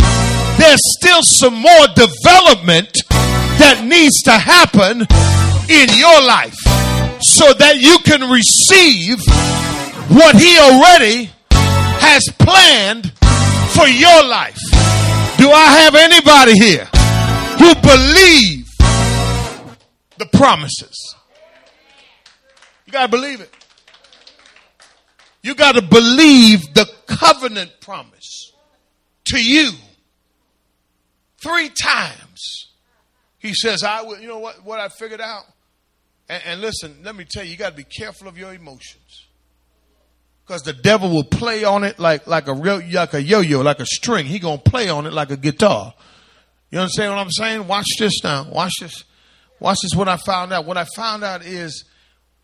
there's 0.62 0.86
still 1.02 1.24
some 1.24 1.56
more 1.56 1.88
development 1.96 2.94
that 3.62 3.86
needs 3.86 4.24
to 4.24 4.32
happen 4.32 5.02
in 5.70 5.88
your 5.94 6.22
life 6.26 6.58
so 7.22 7.54
that 7.54 7.78
you 7.78 8.00
can 8.00 8.28
receive 8.28 9.22
what 10.10 10.36
he 10.36 10.58
already 10.58 11.30
has 12.02 12.24
planned 12.40 13.14
for 13.78 13.88
your 13.88 14.24
life. 14.24 14.58
Do 15.38 15.52
I 15.52 15.66
have 15.86 15.94
anybody 15.94 16.54
here 16.58 16.86
who 17.62 17.76
believe 17.86 18.68
the 20.18 20.26
promises? 20.34 21.16
You 22.88 22.92
got 22.92 23.04
to 23.04 23.12
believe 23.12 23.42
it. 23.42 23.54
You 25.44 25.54
got 25.54 25.76
to 25.76 25.84
believe 25.84 26.74
the 26.74 26.90
covenant 27.06 27.72
promise 27.80 28.54
to 29.26 29.38
you. 29.38 29.70
Three 31.38 31.70
times 31.70 32.71
he 33.42 33.54
says, 33.56 33.84
I 33.84 34.04
will, 34.04 34.20
you 34.20 34.28
know 34.28 34.40
what, 34.40 34.64
what 34.64 34.80
I 34.80 34.88
figured 34.88 35.20
out? 35.20 35.44
And, 36.30 36.44
and 36.46 36.62
listen, 36.62 37.00
let 37.04 37.16
me 37.16 37.26
tell 37.30 37.44
you, 37.44 37.52
you 37.52 37.58
got 37.58 37.72
to 37.72 37.76
be 37.76 37.84
careful 37.84 38.28
of 38.28 38.38
your 38.38 38.54
emotions. 38.54 39.26
Because 40.46 40.62
the 40.62 40.74
devil 40.74 41.10
will 41.10 41.24
play 41.24 41.64
on 41.64 41.84
it 41.84 41.98
like, 41.98 42.28
like 42.28 42.48
a 42.48 42.54
real, 42.54 42.82
like 42.92 43.14
a 43.14 43.22
yo-yo, 43.22 43.62
like 43.62 43.80
a 43.80 43.86
string. 43.86 44.26
He 44.26 44.38
gonna 44.38 44.58
play 44.58 44.90
on 44.90 45.06
it 45.06 45.14
like 45.14 45.32
a 45.32 45.38
guitar. 45.38 45.94
You 46.70 46.80
understand 46.80 47.14
what 47.14 47.20
I'm 47.20 47.32
saying? 47.32 47.68
Watch 47.68 47.88
this 47.98 48.24
now. 48.24 48.50
Watch 48.52 48.74
this. 48.82 49.04
Watch 49.60 49.78
this. 49.82 49.96
What 49.96 50.08
I 50.08 50.18
found 50.18 50.52
out. 50.52 50.66
What 50.66 50.78
I 50.78 50.86
found 50.96 51.24
out 51.24 51.46
is 51.46 51.86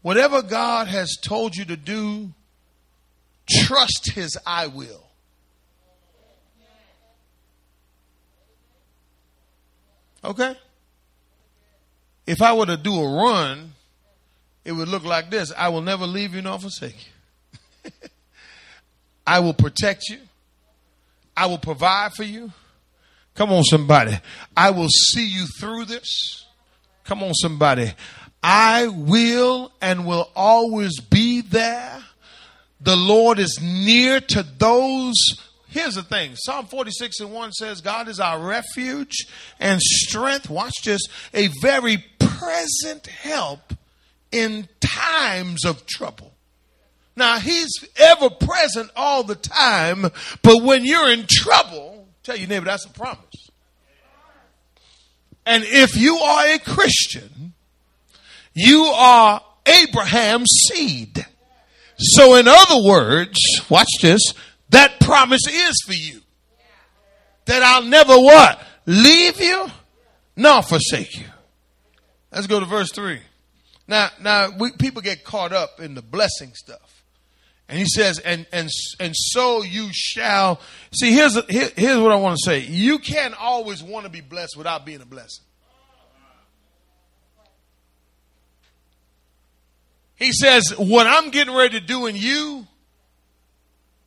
whatever 0.01 0.41
God 0.41 0.87
has 0.87 1.17
told 1.21 1.55
you 1.55 1.65
to 1.65 1.75
do, 1.75 2.33
trust 3.49 4.11
his 4.13 4.37
I 4.45 4.67
will. 4.67 5.03
Okay? 10.23 10.55
If 12.27 12.41
I 12.41 12.53
were 12.53 12.65
to 12.65 12.77
do 12.77 12.93
a 12.93 13.23
run, 13.23 13.73
it 14.65 14.73
would 14.73 14.89
look 14.89 15.05
like 15.05 15.31
this 15.31 15.51
I 15.57 15.69
will 15.69 15.81
never 15.81 16.05
leave 16.05 16.35
you 16.35 16.41
nor 16.41 16.59
forsake 16.59 17.07
you. 17.85 17.91
I 19.27 19.39
will 19.39 19.53
protect 19.53 20.09
you. 20.09 20.19
I 21.35 21.45
will 21.45 21.57
provide 21.57 22.13
for 22.13 22.23
you. 22.23 22.51
Come 23.33 23.51
on, 23.51 23.63
somebody. 23.63 24.17
I 24.55 24.71
will 24.71 24.89
see 24.89 25.27
you 25.27 25.45
through 25.59 25.85
this. 25.85 26.45
Come 27.03 27.23
on, 27.23 27.33
somebody. 27.35 27.93
I 28.43 28.87
will 28.87 29.71
and 29.81 30.05
will 30.05 30.29
always 30.35 30.99
be 30.99 31.41
there. 31.41 32.03
The 32.81 32.95
Lord 32.95 33.39
is 33.39 33.59
near 33.61 34.19
to 34.19 34.43
those. 34.43 35.15
Here's 35.69 35.95
the 35.95 36.03
thing 36.03 36.35
Psalm 36.35 36.65
46 36.65 37.19
and 37.19 37.31
1 37.31 37.51
says, 37.51 37.81
God 37.81 38.07
is 38.07 38.19
our 38.19 38.39
refuge 38.39 39.27
and 39.59 39.79
strength. 39.81 40.49
Watch 40.49 40.75
this. 40.83 41.01
A 41.33 41.47
very 41.61 42.03
present 42.37 43.07
help 43.07 43.73
in 44.31 44.67
times 44.79 45.65
of 45.65 45.85
trouble. 45.85 46.33
Now, 47.15 47.39
He's 47.39 47.71
ever 47.97 48.29
present 48.29 48.91
all 48.95 49.23
the 49.23 49.35
time, 49.35 50.03
but 50.43 50.61
when 50.61 50.85
you're 50.85 51.09
in 51.09 51.25
trouble, 51.27 52.07
tell 52.23 52.37
your 52.37 52.47
neighbor 52.47 52.65
that's 52.65 52.85
a 52.85 52.89
promise. 52.89 53.49
And 55.45 55.63
if 55.65 55.95
you 55.95 56.17
are 56.17 56.45
a 56.47 56.59
Christian, 56.59 57.53
you 58.53 58.83
are 58.83 59.41
Abraham's 59.65 60.51
seed. 60.67 61.25
So, 61.97 62.35
in 62.35 62.47
other 62.47 62.83
words, 62.83 63.39
watch 63.69 63.89
this, 64.01 64.33
that 64.69 64.99
promise 64.99 65.47
is 65.47 65.81
for 65.85 65.93
you. 65.93 66.21
That 67.45 67.63
I'll 67.63 67.83
never 67.83 68.15
what? 68.15 68.61
Leave 68.85 69.39
you 69.41 69.67
nor 70.35 70.61
forsake 70.61 71.17
you. 71.17 71.25
Let's 72.31 72.47
go 72.47 72.59
to 72.59 72.65
verse 72.65 72.91
3. 72.93 73.19
Now, 73.87 74.09
now 74.21 74.49
we, 74.57 74.71
people 74.71 75.01
get 75.01 75.23
caught 75.23 75.53
up 75.53 75.79
in 75.79 75.95
the 75.95 76.01
blessing 76.01 76.51
stuff. 76.53 77.03
And 77.69 77.77
he 77.77 77.85
says, 77.85 78.19
and, 78.19 78.45
and, 78.53 78.69
and 78.99 79.13
so 79.15 79.61
you 79.61 79.89
shall. 79.91 80.61
See, 80.93 81.11
here's, 81.11 81.35
here, 81.49 81.69
here's 81.75 81.97
what 81.97 82.11
I 82.11 82.15
want 82.15 82.37
to 82.37 82.45
say. 82.45 82.59
You 82.59 82.97
can't 82.99 83.35
always 83.39 83.83
want 83.83 84.05
to 84.05 84.11
be 84.11 84.21
blessed 84.21 84.55
without 84.55 84.85
being 84.85 85.01
a 85.01 85.05
blessing. 85.05 85.43
He 90.15 90.31
says, 90.31 90.73
what 90.77 91.05
I'm 91.05 91.29
getting 91.29 91.53
ready 91.53 91.79
to 91.79 91.85
do 91.85 92.07
in 92.07 92.15
you, 92.15 92.65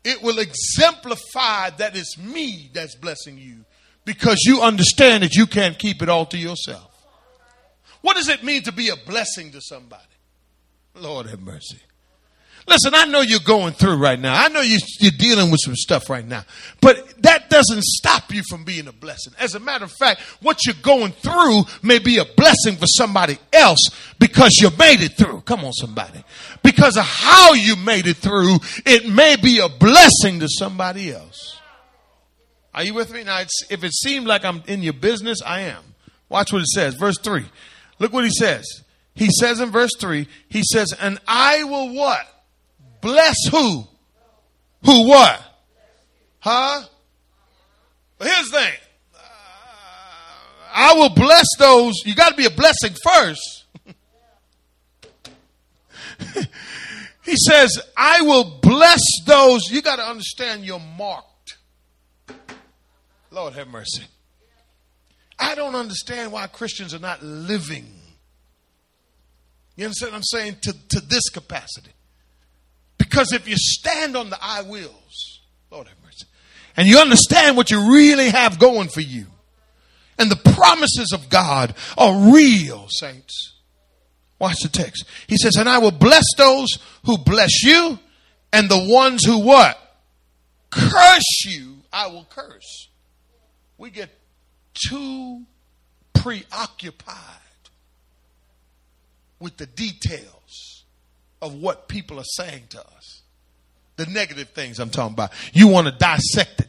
it 0.03 0.23
will 0.23 0.39
exemplify 0.41 1.71
that 1.71 1.97
it's 1.97 2.19
me 2.19 2.71
that's 2.73 2.97
blessing 2.97 3.39
you 3.39 3.65
because 4.05 4.41
you 4.45 4.61
understand 4.61 5.23
that 5.23 5.35
you 5.35 5.47
can't 5.47 5.79
keep 5.79 6.03
it 6.03 6.09
all 6.09 6.27
to 6.27 6.39
yourself. 6.39 6.90
What 8.03 8.17
does 8.17 8.29
it 8.29 8.43
mean 8.43 8.63
to 8.63 8.73
be 8.73 8.89
a 8.89 8.97
blessing 8.97 9.53
to 9.53 9.61
somebody? 9.61 10.03
Lord 10.95 11.27
have 11.27 11.41
mercy. 11.41 11.79
Listen, 12.67 12.95
I 12.95 13.05
know 13.07 13.21
you're 13.21 13.41
going 13.41 13.73
through 13.73 13.97
right 13.97 14.19
now. 14.19 14.41
I 14.41 14.49
know 14.49 14.61
you, 14.61 14.77
are 14.77 15.11
dealing 15.11 15.51
with 15.51 15.61
some 15.61 15.75
stuff 15.75 16.09
right 16.11 16.25
now. 16.25 16.45
But 16.81 17.21
that 17.23 17.51
doesn't 17.51 17.83
stop 17.83 18.33
you 18.33 18.43
from 18.49 18.65
being 18.65 18.87
a 18.87 18.93
blessing. 18.93 19.33
As 19.39 19.55
a 19.55 19.61
matter 19.61 19.85
of 19.85 19.93
fact, 19.93 20.21
what 20.41 20.65
you're 20.65 20.77
going 20.83 21.13
through 21.13 21.63
may 21.83 21.99
be 21.99 22.19
a 22.19 22.25
blessing 22.25 22.77
for 22.77 22.87
somebody 22.87 23.39
else 23.53 23.81
because 24.19 24.59
you 24.61 24.71
made 24.79 25.01
it 25.01 25.17
through. 25.17 25.41
Come 25.41 25.65
on, 25.65 25.73
somebody. 25.73 26.23
Because 26.63 26.97
of 26.97 27.05
how 27.05 27.55
you 27.55 27.77
made 27.77 28.07
it 28.07 28.19
through, 28.19 28.59
it 28.87 29.09
may 29.09 29.37
be 29.37 29.59
a 29.59 29.69
blessing 29.69 30.41
to 30.41 30.49
somebody 30.49 31.13
else. 31.13 31.59
Are 32.73 32.85
you 32.85 32.95
with 32.95 33.13
me? 33.13 33.25
Now, 33.25 33.41
if 33.71 33.83
it 33.83 33.93
seems 33.93 34.27
like 34.27 34.45
I'm 34.45 34.63
in 34.69 34.83
your 34.83 34.93
business, 34.93 35.43
I 35.45 35.63
am. 35.63 35.83
Watch 36.29 36.53
what 36.53 36.63
it 36.63 36.69
says. 36.69 36.95
Verse 36.95 37.19
3. 37.19 37.45
Look 38.01 38.13
what 38.13 38.25
he 38.25 38.31
says. 38.31 38.83
He 39.15 39.29
says 39.31 39.61
in 39.61 39.71
verse 39.71 39.91
3, 40.01 40.27
he 40.49 40.63
says, 40.65 40.93
And 40.99 41.21
I 41.29 41.63
will 41.65 41.95
what? 41.95 42.27
Bless 43.01 43.37
who? 43.51 43.87
Who 44.85 45.09
what? 45.09 45.41
Huh? 46.41 46.83
But 48.19 48.29
here's 48.29 48.49
the 48.49 48.59
thing. 48.59 48.73
Uh, 49.15 49.19
I 50.73 50.95
will 50.95 51.11
bless 51.11 51.47
those. 51.59 51.95
You 52.05 52.15
got 52.15 52.31
to 52.31 52.37
be 52.37 52.47
a 52.47 52.51
blessing 52.51 52.95
first. 53.05 53.65
he 57.25 57.37
says, 57.37 57.79
I 57.97 58.23
will 58.23 58.61
bless 58.63 59.01
those. 59.27 59.71
You 59.71 59.83
got 59.83 59.97
to 59.97 60.07
understand 60.07 60.65
you're 60.65 60.81
marked. 60.81 61.59
Lord 63.31 63.53
have 63.53 63.69
mercy. 63.69 64.05
I 65.41 65.55
don't 65.55 65.75
understand 65.75 66.31
why 66.33 66.47
Christians 66.47 66.93
are 66.93 66.99
not 66.99 67.23
living. 67.23 67.87
You 69.77 69.87
understand 69.87 70.13
what 70.13 70.19
I'm 70.19 70.23
saying? 70.25 70.57
To, 70.63 70.89
to 70.91 71.01
this 71.01 71.31
capacity. 71.31 71.93
Because 72.99 73.33
if 73.33 73.49
you 73.49 73.57
stand 73.57 74.17
on 74.17 74.29
the 74.29 74.39
I 74.41 74.61
wills, 74.63 75.41
Lord 75.71 75.89
have 75.89 75.97
mercy, 76.05 76.27
and 76.77 76.87
you 76.87 76.99
understand 76.99 77.57
what 77.57 77.71
you 77.71 77.93
really 77.93 78.29
have 78.29 78.59
going 78.59 78.89
for 78.89 79.01
you, 79.01 79.27
and 80.19 80.31
the 80.31 80.53
promises 80.53 81.13
of 81.15 81.31
God 81.31 81.75
are 81.97 82.33
real, 82.33 82.87
saints. 82.91 83.55
Watch 84.39 84.61
the 84.63 84.69
text. 84.69 85.05
He 85.27 85.37
says, 85.39 85.57
And 85.57 85.69
I 85.69 85.79
will 85.79 85.91
bless 85.91 86.25
those 86.37 86.69
who 87.07 87.17
bless 87.17 87.63
you, 87.63 87.99
and 88.53 88.69
the 88.69 88.87
ones 88.87 89.25
who 89.25 89.39
what? 89.39 89.79
Curse 90.69 91.45
you, 91.47 91.79
I 91.91 92.09
will 92.09 92.27
curse. 92.29 92.89
We 93.79 93.91
get 93.91 94.11
too 94.89 95.45
preoccupied 96.15 97.17
with 99.39 99.57
the 99.57 99.67
details 99.67 100.85
of 101.43 101.55
what 101.55 101.89
people 101.89 102.19
are 102.19 102.25
saying 102.25 102.65
to 102.71 102.81
us. 102.81 103.23
The 103.97 104.07
negative 104.07 104.51
things 104.51 104.79
I'm 104.79 104.91
talking 104.91 105.15
about. 105.15 105.33
You 105.53 105.69
want 105.69 105.87
to 105.87 105.93
dissect 105.93 106.61
it. 106.61 106.69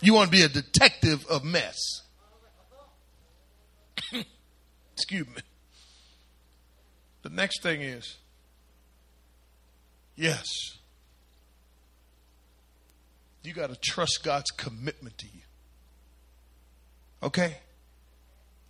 You 0.00 0.14
want 0.14 0.32
to 0.32 0.36
be 0.36 0.42
a 0.42 0.48
detective 0.48 1.24
of 1.26 1.44
mess. 1.44 2.02
Excuse 4.94 5.26
me. 5.28 5.42
The 7.22 7.30
next 7.30 7.62
thing 7.62 7.82
is 7.82 8.16
yes, 10.16 10.46
you 13.44 13.52
got 13.52 13.70
to 13.70 13.76
trust 13.76 14.22
God's 14.22 14.50
commitment 14.50 15.18
to 15.18 15.26
you. 15.26 15.42
Okay? 17.22 17.56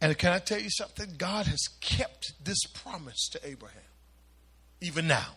And 0.01 0.17
can 0.19 0.33
I 0.33 0.39
tell 0.41 0.61
you 0.61 0.71
something? 0.71 1.15
God 1.17 1.47
has 1.47 1.69
kept 1.81 2.33
this 2.45 2.65
promise 2.75 3.29
to 3.33 3.41
Abraham, 3.49 3.81
even 4.81 5.07
now. 5.07 5.37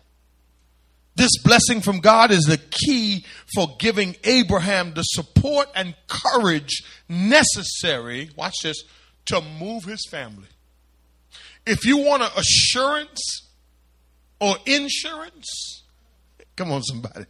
This 1.16 1.38
blessing 1.42 1.82
from 1.82 2.00
God 2.00 2.32
is 2.32 2.44
the 2.44 2.58
key 2.58 3.26
for 3.54 3.76
giving 3.80 4.18
Abraham 4.26 4.94
the 4.94 5.04
support 5.04 5.70
and 5.74 5.96
courage 6.08 6.84
necessary, 7.08 8.32
watch 8.36 8.56
this, 8.64 8.84
to 9.28 9.40
move 9.40 9.86
his 9.86 10.06
family. 10.10 10.48
If 11.66 11.86
you 11.86 11.98
want 12.00 12.24
an 12.24 12.30
assurance 12.36 13.50
or 14.42 14.58
insurance, 14.66 15.84
come 16.56 16.72
on, 16.72 16.84
somebody, 16.84 17.26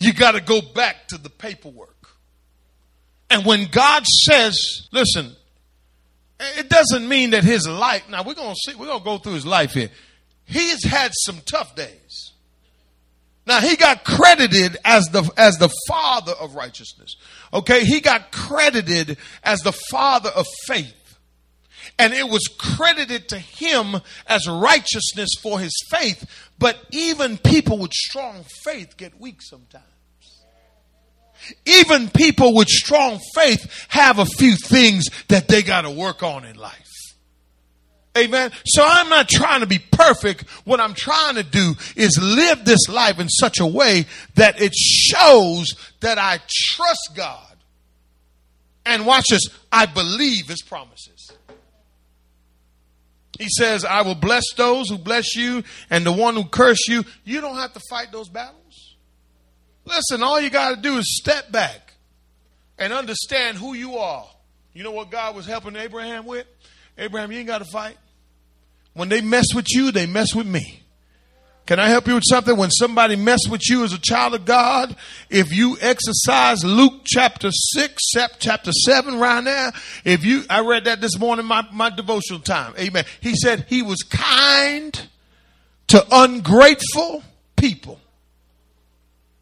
you 0.00 0.12
got 0.14 0.32
to 0.32 0.40
go 0.40 0.60
back 0.60 1.08
to 1.08 1.18
the 1.18 1.30
paperwork. 1.30 2.08
And 3.30 3.44
when 3.44 3.66
God 3.66 4.04
says, 4.06 4.88
listen, 4.92 5.34
it 6.38 6.68
doesn't 6.68 7.08
mean 7.08 7.30
that 7.30 7.44
his 7.44 7.66
life, 7.66 8.08
now 8.08 8.22
we're 8.22 8.34
going 8.34 8.54
to 8.54 8.60
see, 8.60 8.76
we're 8.76 8.86
going 8.86 9.00
to 9.00 9.04
go 9.04 9.18
through 9.18 9.34
his 9.34 9.46
life 9.46 9.72
here. 9.72 9.90
He's 10.44 10.84
had 10.84 11.12
some 11.24 11.40
tough 11.44 11.74
days. 11.74 12.32
Now 13.46 13.60
he 13.60 13.76
got 13.76 14.04
credited 14.04 14.76
as 14.84 15.04
the 15.06 15.28
as 15.36 15.56
the 15.58 15.70
father 15.86 16.32
of 16.32 16.56
righteousness. 16.56 17.16
Okay, 17.54 17.84
he 17.84 18.00
got 18.00 18.32
credited 18.32 19.18
as 19.44 19.60
the 19.60 19.72
father 19.72 20.30
of 20.30 20.46
faith. 20.66 20.94
And 21.98 22.12
it 22.12 22.28
was 22.28 22.48
credited 22.58 23.28
to 23.30 23.38
him 23.38 23.96
as 24.26 24.48
righteousness 24.48 25.30
for 25.40 25.60
his 25.60 25.72
faith, 25.90 26.28
but 26.58 26.76
even 26.90 27.38
people 27.38 27.78
with 27.78 27.92
strong 27.92 28.44
faith 28.64 28.96
get 28.96 29.18
weak 29.20 29.40
sometimes. 29.40 29.84
Even 31.64 32.08
people 32.10 32.54
with 32.54 32.68
strong 32.68 33.20
faith 33.34 33.86
have 33.88 34.18
a 34.18 34.26
few 34.26 34.56
things 34.56 35.04
that 35.28 35.48
they 35.48 35.62
got 35.62 35.82
to 35.82 35.90
work 35.90 36.22
on 36.22 36.44
in 36.44 36.56
life. 36.56 36.82
Amen. 38.16 38.50
So 38.64 38.82
I'm 38.84 39.08
not 39.08 39.28
trying 39.28 39.60
to 39.60 39.66
be 39.66 39.78
perfect. 39.78 40.48
What 40.64 40.80
I'm 40.80 40.94
trying 40.94 41.34
to 41.34 41.42
do 41.42 41.74
is 41.96 42.18
live 42.20 42.64
this 42.64 42.88
life 42.88 43.20
in 43.20 43.28
such 43.28 43.60
a 43.60 43.66
way 43.66 44.06
that 44.36 44.60
it 44.60 44.74
shows 44.74 45.66
that 46.00 46.18
I 46.18 46.40
trust 46.48 47.10
God. 47.14 47.42
And 48.86 49.04
watch 49.04 49.26
this, 49.28 49.42
I 49.70 49.86
believe 49.86 50.48
his 50.48 50.62
promises. 50.62 51.32
He 53.38 53.48
says, 53.48 53.84
I 53.84 54.02
will 54.02 54.14
bless 54.14 54.44
those 54.56 54.88
who 54.88 54.96
bless 54.96 55.36
you, 55.36 55.62
and 55.90 56.06
the 56.06 56.12
one 56.12 56.36
who 56.36 56.44
curse 56.44 56.88
you. 56.88 57.04
You 57.24 57.40
don't 57.40 57.56
have 57.56 57.74
to 57.74 57.80
fight 57.90 58.12
those 58.12 58.28
battles. 58.30 58.65
Listen, 59.86 60.22
all 60.22 60.40
you 60.40 60.50
got 60.50 60.74
to 60.74 60.76
do 60.76 60.98
is 60.98 61.16
step 61.16 61.50
back 61.50 61.94
and 62.78 62.92
understand 62.92 63.56
who 63.56 63.72
you 63.74 63.96
are. 63.96 64.26
You 64.74 64.82
know 64.82 64.90
what 64.90 65.10
God 65.10 65.34
was 65.34 65.46
helping 65.46 65.76
Abraham 65.76 66.26
with? 66.26 66.46
Abraham, 66.98 67.32
you 67.32 67.38
ain't 67.38 67.46
got 67.46 67.58
to 67.58 67.64
fight. 67.64 67.96
When 68.92 69.08
they 69.08 69.20
mess 69.20 69.46
with 69.54 69.66
you, 69.70 69.92
they 69.92 70.06
mess 70.06 70.34
with 70.34 70.46
me. 70.46 70.82
Can 71.66 71.80
I 71.80 71.88
help 71.88 72.06
you 72.06 72.14
with 72.14 72.24
something? 72.28 72.56
When 72.56 72.70
somebody 72.70 73.16
mess 73.16 73.40
with 73.48 73.60
you 73.68 73.82
as 73.84 73.92
a 73.92 73.98
child 73.98 74.34
of 74.34 74.44
God, 74.44 74.94
if 75.28 75.52
you 75.52 75.76
exercise 75.80 76.64
Luke 76.64 77.02
chapter 77.04 77.50
6, 77.50 78.02
chapter 78.38 78.70
7 78.70 79.18
right 79.18 79.42
now, 79.42 79.70
if 80.04 80.24
you, 80.24 80.44
I 80.48 80.60
read 80.60 80.84
that 80.84 81.00
this 81.00 81.18
morning, 81.18 81.44
my, 81.44 81.66
my 81.72 81.90
devotional 81.90 82.40
time. 82.40 82.72
Amen. 82.78 83.04
He 83.20 83.34
said 83.34 83.66
he 83.68 83.82
was 83.82 83.98
kind 84.02 85.08
to 85.88 86.06
ungrateful 86.10 87.24
people. 87.56 88.00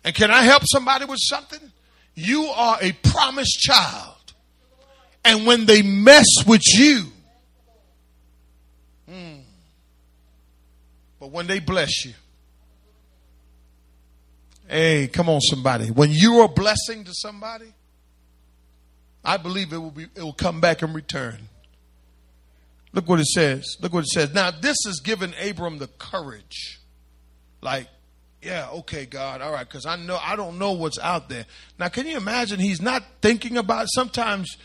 And 0.04 0.14
can 0.14 0.30
I 0.30 0.42
help 0.42 0.62
somebody 0.66 1.06
with 1.06 1.18
something? 1.20 1.60
You 2.14 2.44
are 2.44 2.78
a 2.80 2.92
promised 2.92 3.58
child. 3.58 4.14
And 5.24 5.46
when 5.46 5.64
they 5.64 5.80
mess 5.80 6.26
with 6.46 6.60
you, 6.74 7.04
hmm, 9.08 9.38
But 11.18 11.30
when 11.30 11.46
they 11.46 11.58
bless 11.58 12.04
you, 12.04 12.12
hey, 14.68 15.08
come 15.08 15.30
on, 15.30 15.40
somebody. 15.40 15.90
When 15.90 16.10
you're 16.10 16.44
a 16.44 16.48
blessing 16.48 17.04
to 17.04 17.12
somebody, 17.14 17.72
I 19.24 19.38
believe 19.38 19.72
it 19.72 19.78
will 19.78 19.90
be 19.90 20.04
it 20.14 20.22
will 20.22 20.34
come 20.34 20.60
back 20.60 20.82
in 20.82 20.92
return. 20.92 21.48
Look 22.92 23.08
what 23.08 23.18
it 23.18 23.26
says. 23.26 23.76
Look 23.80 23.94
what 23.94 24.04
it 24.04 24.08
says. 24.08 24.34
Now, 24.34 24.50
this 24.50 24.76
has 24.86 25.00
given 25.00 25.34
Abram 25.42 25.78
the 25.78 25.88
courage. 25.88 26.80
Like, 27.62 27.88
yeah, 28.44 28.68
okay, 28.70 29.06
God, 29.06 29.40
all 29.40 29.52
right, 29.52 29.66
because 29.66 29.86
I 29.86 29.96
know 29.96 30.18
I 30.22 30.36
don't 30.36 30.58
know 30.58 30.72
what's 30.72 30.98
out 30.98 31.28
there. 31.28 31.46
Now, 31.78 31.88
can 31.88 32.06
you 32.06 32.16
imagine 32.16 32.60
he's 32.60 32.82
not 32.82 33.02
thinking 33.22 33.56
about 33.56 33.86
sometimes 33.88 34.56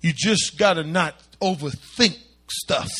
you 0.00 0.12
just 0.14 0.58
gotta 0.58 0.84
not 0.84 1.16
overthink 1.40 2.16
stuff. 2.48 2.90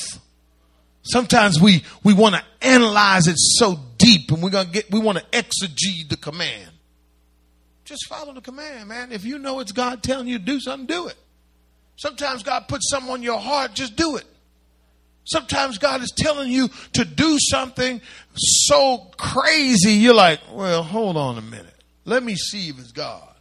Sometimes 1.02 1.60
we, 1.60 1.84
we 2.02 2.12
want 2.12 2.34
to 2.34 2.42
analyze 2.60 3.28
it 3.28 3.36
so 3.38 3.78
deep 3.96 4.30
and 4.32 4.42
we're 4.42 4.50
to 4.50 4.66
get, 4.68 4.90
we 4.90 4.98
want 4.98 5.18
to 5.18 5.24
exegete 5.26 6.08
the 6.08 6.16
command. 6.16 6.70
Just 7.84 8.08
follow 8.08 8.34
the 8.34 8.40
command, 8.40 8.88
man. 8.88 9.12
If 9.12 9.24
you 9.24 9.38
know 9.38 9.60
it's 9.60 9.70
God 9.70 10.02
telling 10.02 10.26
you 10.26 10.38
to 10.38 10.44
do 10.44 10.58
something, 10.58 10.86
do 10.86 11.06
it. 11.06 11.16
Sometimes 11.96 12.42
God 12.42 12.66
puts 12.66 12.90
something 12.90 13.10
on 13.10 13.22
your 13.22 13.38
heart, 13.38 13.74
just 13.74 13.94
do 13.94 14.16
it. 14.16 14.24
Sometimes 15.26 15.78
God 15.78 16.02
is 16.02 16.12
telling 16.16 16.50
you 16.50 16.68
to 16.94 17.04
do 17.04 17.36
something 17.38 18.00
so 18.34 19.10
crazy, 19.16 19.92
you're 19.92 20.14
like, 20.14 20.40
well, 20.52 20.82
hold 20.82 21.16
on 21.16 21.36
a 21.36 21.42
minute. 21.42 21.74
Let 22.04 22.22
me 22.22 22.36
see 22.36 22.68
if 22.68 22.78
it's 22.78 22.92
God. 22.92 23.34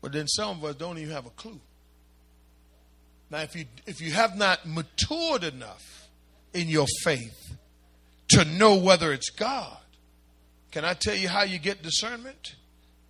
But 0.00 0.12
then 0.12 0.28
some 0.28 0.58
of 0.58 0.64
us 0.64 0.76
don't 0.76 0.98
even 0.98 1.12
have 1.12 1.26
a 1.26 1.30
clue. 1.30 1.60
Now, 3.30 3.40
if 3.40 3.56
you 3.56 3.64
if 3.86 4.00
you 4.00 4.12
have 4.12 4.36
not 4.36 4.60
matured 4.64 5.42
enough 5.42 6.08
in 6.52 6.68
your 6.68 6.86
faith 7.02 7.56
to 8.28 8.44
know 8.44 8.76
whether 8.76 9.12
it's 9.12 9.30
God. 9.30 9.76
Can 10.70 10.84
I 10.84 10.94
tell 10.94 11.14
you 11.14 11.28
how 11.28 11.42
you 11.42 11.58
get 11.58 11.82
discernment? 11.82 12.54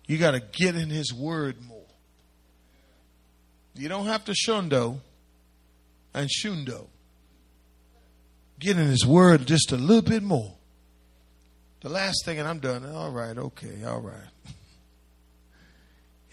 You 0.07 0.17
got 0.17 0.31
to 0.31 0.39
get 0.39 0.75
in 0.75 0.89
His 0.89 1.13
Word 1.13 1.57
more. 1.67 1.81
You 3.75 3.89
don't 3.89 4.05
have 4.05 4.25
to 4.25 4.33
shundo 4.33 4.99
and 6.13 6.29
shundo. 6.29 6.87
Get 8.65 8.77
in 8.77 8.87
His 8.87 9.05
Word 9.05 9.45
just 9.45 9.71
a 9.71 9.77
little 9.77 10.01
bit 10.01 10.23
more. 10.23 10.55
The 11.81 11.89
last 11.89 12.25
thing, 12.25 12.39
and 12.39 12.47
I'm 12.47 12.57
done. 12.57 12.83
All 12.83 13.11
right, 13.11 13.37
okay, 13.37 13.83
all 13.85 14.01
right. 14.01 14.53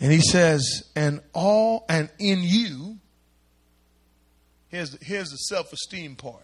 And 0.00 0.10
he 0.10 0.20
says, 0.20 0.90
and 0.96 1.20
all, 1.34 1.84
and 1.90 2.08
in 2.18 2.40
you, 2.42 2.96
here's, 4.68 4.96
here's 5.02 5.28
the 5.28 5.36
self 5.36 5.72
esteem 5.74 6.16
part 6.16 6.42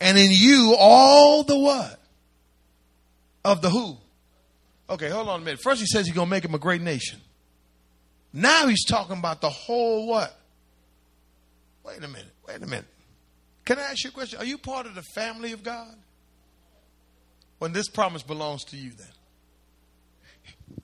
and 0.00 0.18
in 0.18 0.30
you 0.30 0.74
all 0.78 1.42
the 1.42 1.58
what? 1.58 2.00
Of 3.44 3.62
the 3.62 3.70
who? 3.70 3.96
Okay, 4.88 5.08
hold 5.08 5.28
on 5.28 5.42
a 5.42 5.44
minute. 5.44 5.60
First 5.60 5.80
he 5.80 5.86
says 5.86 6.06
he's 6.06 6.14
going 6.14 6.28
to 6.28 6.30
make 6.30 6.44
him 6.44 6.54
a 6.54 6.58
great 6.58 6.80
nation. 6.80 7.20
Now 8.32 8.68
he's 8.68 8.84
talking 8.84 9.18
about 9.18 9.40
the 9.40 9.50
whole 9.50 10.08
what? 10.08 10.34
Wait 11.84 11.98
a 11.98 12.08
minute. 12.08 12.32
Wait 12.46 12.62
a 12.62 12.66
minute. 12.66 12.86
Can 13.66 13.78
I 13.78 13.82
ask 13.82 14.02
you 14.04 14.10
a 14.10 14.12
question? 14.12 14.38
Are 14.38 14.46
you 14.46 14.56
part 14.56 14.86
of 14.86 14.94
the 14.94 15.02
family 15.14 15.52
of 15.52 15.62
God? 15.62 15.94
When 17.58 17.72
this 17.72 17.88
promise 17.88 18.22
belongs 18.22 18.64
to 18.64 18.76
you 18.76 18.92
then. 18.96 20.78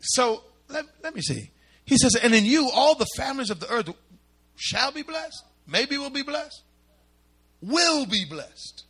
So 0.00 0.42
let, 0.68 0.84
let 1.02 1.14
me 1.14 1.22
see. 1.22 1.50
He 1.86 1.96
says, 1.96 2.14
and 2.16 2.34
in 2.34 2.44
you 2.44 2.68
all 2.70 2.94
the 2.94 3.06
families 3.16 3.48
of 3.48 3.60
the 3.60 3.70
earth 3.70 3.88
shall 4.56 4.92
be 4.92 5.02
blessed. 5.02 5.44
Maybe 5.66 5.96
will 5.96 6.10
be 6.10 6.22
blessed 6.22 6.62
will 7.60 8.06
be 8.06 8.24
blessed. 8.24 8.84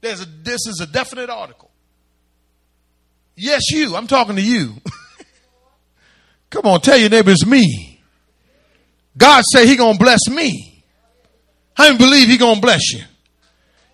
There's 0.00 0.20
a, 0.20 0.26
this 0.26 0.66
is 0.66 0.80
a 0.80 0.86
definite 0.86 1.30
article. 1.30 1.70
Yes, 3.36 3.70
you. 3.70 3.96
I'm 3.96 4.06
talking 4.06 4.36
to 4.36 4.42
you. 4.42 4.74
Come 6.50 6.66
on, 6.66 6.80
tell 6.80 6.98
your 6.98 7.08
neighbors 7.08 7.46
me. 7.46 8.00
God 9.16 9.42
say 9.52 9.66
he 9.66 9.76
gonna 9.76 9.98
bless 9.98 10.28
me. 10.28 10.71
I 11.76 11.88
don't 11.88 11.98
believe 11.98 12.28
he 12.28 12.38
gonna 12.38 12.60
bless 12.60 12.92
you. 12.92 13.02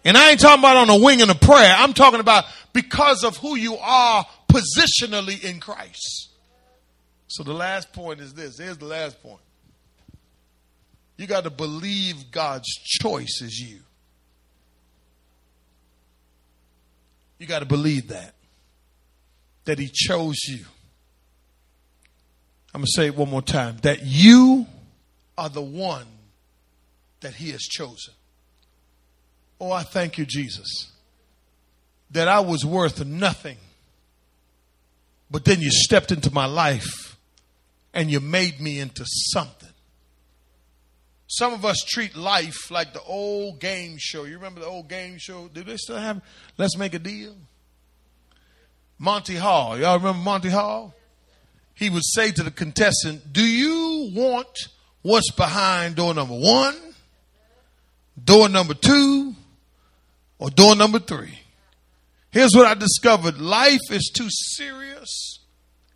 And 0.04 0.16
I 0.16 0.30
ain't 0.30 0.40
talking 0.40 0.60
about 0.60 0.76
on 0.76 0.90
a 0.90 0.96
wing 0.96 1.22
and 1.22 1.30
a 1.30 1.34
prayer. 1.34 1.74
I'm 1.76 1.92
talking 1.92 2.20
about 2.20 2.44
because 2.72 3.24
of 3.24 3.36
who 3.36 3.56
you 3.56 3.76
are 3.76 4.26
positionally 4.50 5.42
in 5.44 5.60
Christ. 5.60 6.30
So 7.26 7.42
the 7.42 7.52
last 7.52 7.92
point 7.92 8.20
is 8.20 8.32
this. 8.32 8.58
Here's 8.58 8.78
the 8.78 8.86
last 8.86 9.22
point. 9.22 9.40
You 11.18 11.26
got 11.26 11.44
to 11.44 11.50
believe 11.50 12.30
God's 12.30 12.68
choice 12.68 13.42
is 13.42 13.58
you. 13.58 13.80
You 17.38 17.46
got 17.46 17.58
to 17.58 17.66
believe 17.66 18.08
that. 18.08 18.34
That 19.64 19.78
He 19.78 19.88
chose 19.92 20.38
you. 20.48 20.64
I'm 22.72 22.80
going 22.80 22.86
to 22.86 22.92
say 22.92 23.06
it 23.06 23.16
one 23.16 23.28
more 23.28 23.42
time. 23.42 23.76
That 23.82 24.04
you 24.04 24.66
are 25.36 25.48
the 25.48 25.60
one 25.60 26.06
that 27.20 27.34
He 27.34 27.50
has 27.50 27.62
chosen. 27.62 28.14
Oh, 29.60 29.72
I 29.72 29.82
thank 29.82 30.18
you, 30.18 30.24
Jesus. 30.24 30.92
That 32.10 32.28
I 32.28 32.40
was 32.40 32.64
worth 32.64 33.04
nothing. 33.04 33.58
But 35.30 35.44
then 35.44 35.60
you 35.60 35.70
stepped 35.70 36.10
into 36.10 36.32
my 36.32 36.46
life 36.46 37.16
and 37.92 38.10
you 38.10 38.20
made 38.20 38.60
me 38.60 38.78
into 38.78 39.04
something. 39.06 39.68
Some 41.26 41.52
of 41.52 41.64
us 41.64 41.84
treat 41.86 42.16
life 42.16 42.70
like 42.70 42.94
the 42.94 43.02
old 43.02 43.60
game 43.60 43.96
show. 43.98 44.24
You 44.24 44.36
remember 44.36 44.60
the 44.60 44.66
old 44.66 44.88
game 44.88 45.18
show? 45.18 45.48
Do 45.48 45.62
they 45.62 45.76
still 45.76 45.98
have 45.98 46.22
Let's 46.56 46.76
Make 46.78 46.94
a 46.94 46.98
Deal? 46.98 47.34
Monty 48.98 49.36
Hall. 49.36 49.78
Y'all 49.78 49.98
remember 49.98 50.22
Monty 50.22 50.48
Hall? 50.48 50.94
He 51.74 51.90
would 51.90 52.02
say 52.04 52.32
to 52.32 52.42
the 52.42 52.50
contestant, 52.50 53.32
Do 53.32 53.44
you 53.44 54.10
want 54.14 54.48
what's 55.02 55.30
behind 55.30 55.96
door 55.96 56.14
number 56.14 56.34
one, 56.34 56.74
door 58.24 58.48
number 58.48 58.74
two, 58.74 59.34
or 60.38 60.50
door 60.50 60.76
number 60.76 60.98
three? 60.98 61.38
Here's 62.30 62.54
what 62.54 62.66
I 62.66 62.74
discovered 62.74 63.40
life 63.40 63.80
is 63.90 64.10
too 64.14 64.28
serious 64.28 65.38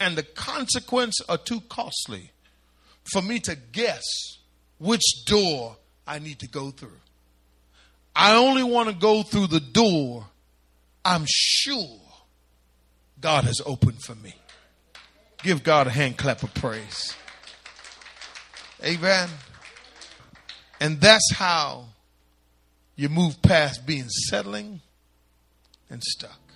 and 0.01 0.17
the 0.17 0.23
consequence 0.23 1.21
are 1.29 1.39
too 1.39 1.61
costly 1.69 2.31
for 3.13 3.23
me 3.23 3.39
to 3.41 3.55
guess 3.55 4.03
which 4.79 5.25
door 5.27 5.77
I 6.07 6.19
need 6.19 6.41
to 6.41 6.49
go 6.49 6.71
through. 6.71 6.99
I 8.15 8.37
only 8.37 8.63
want 8.63 8.89
to 8.89 8.95
go 8.95 9.23
through 9.23 9.49
the 9.49 9.61
door 9.61 10.27
I'm 11.05 11.25
sure 11.27 12.01
God 13.21 13.45
has 13.45 13.61
opened 13.65 14.03
for 14.03 14.15
me. 14.15 14.35
Give 15.43 15.63
God 15.63 15.87
a 15.87 15.91
hand 15.91 16.17
clap 16.17 16.43
of 16.43 16.53
praise. 16.55 17.15
Amen. 18.85 19.29
And 20.81 21.01
that's 21.01 21.33
how 21.35 21.87
you 22.97 23.09
move 23.09 23.41
past 23.43 23.87
being 23.87 24.09
settling 24.09 24.81
and 25.91 26.03
stuck. 26.03 26.52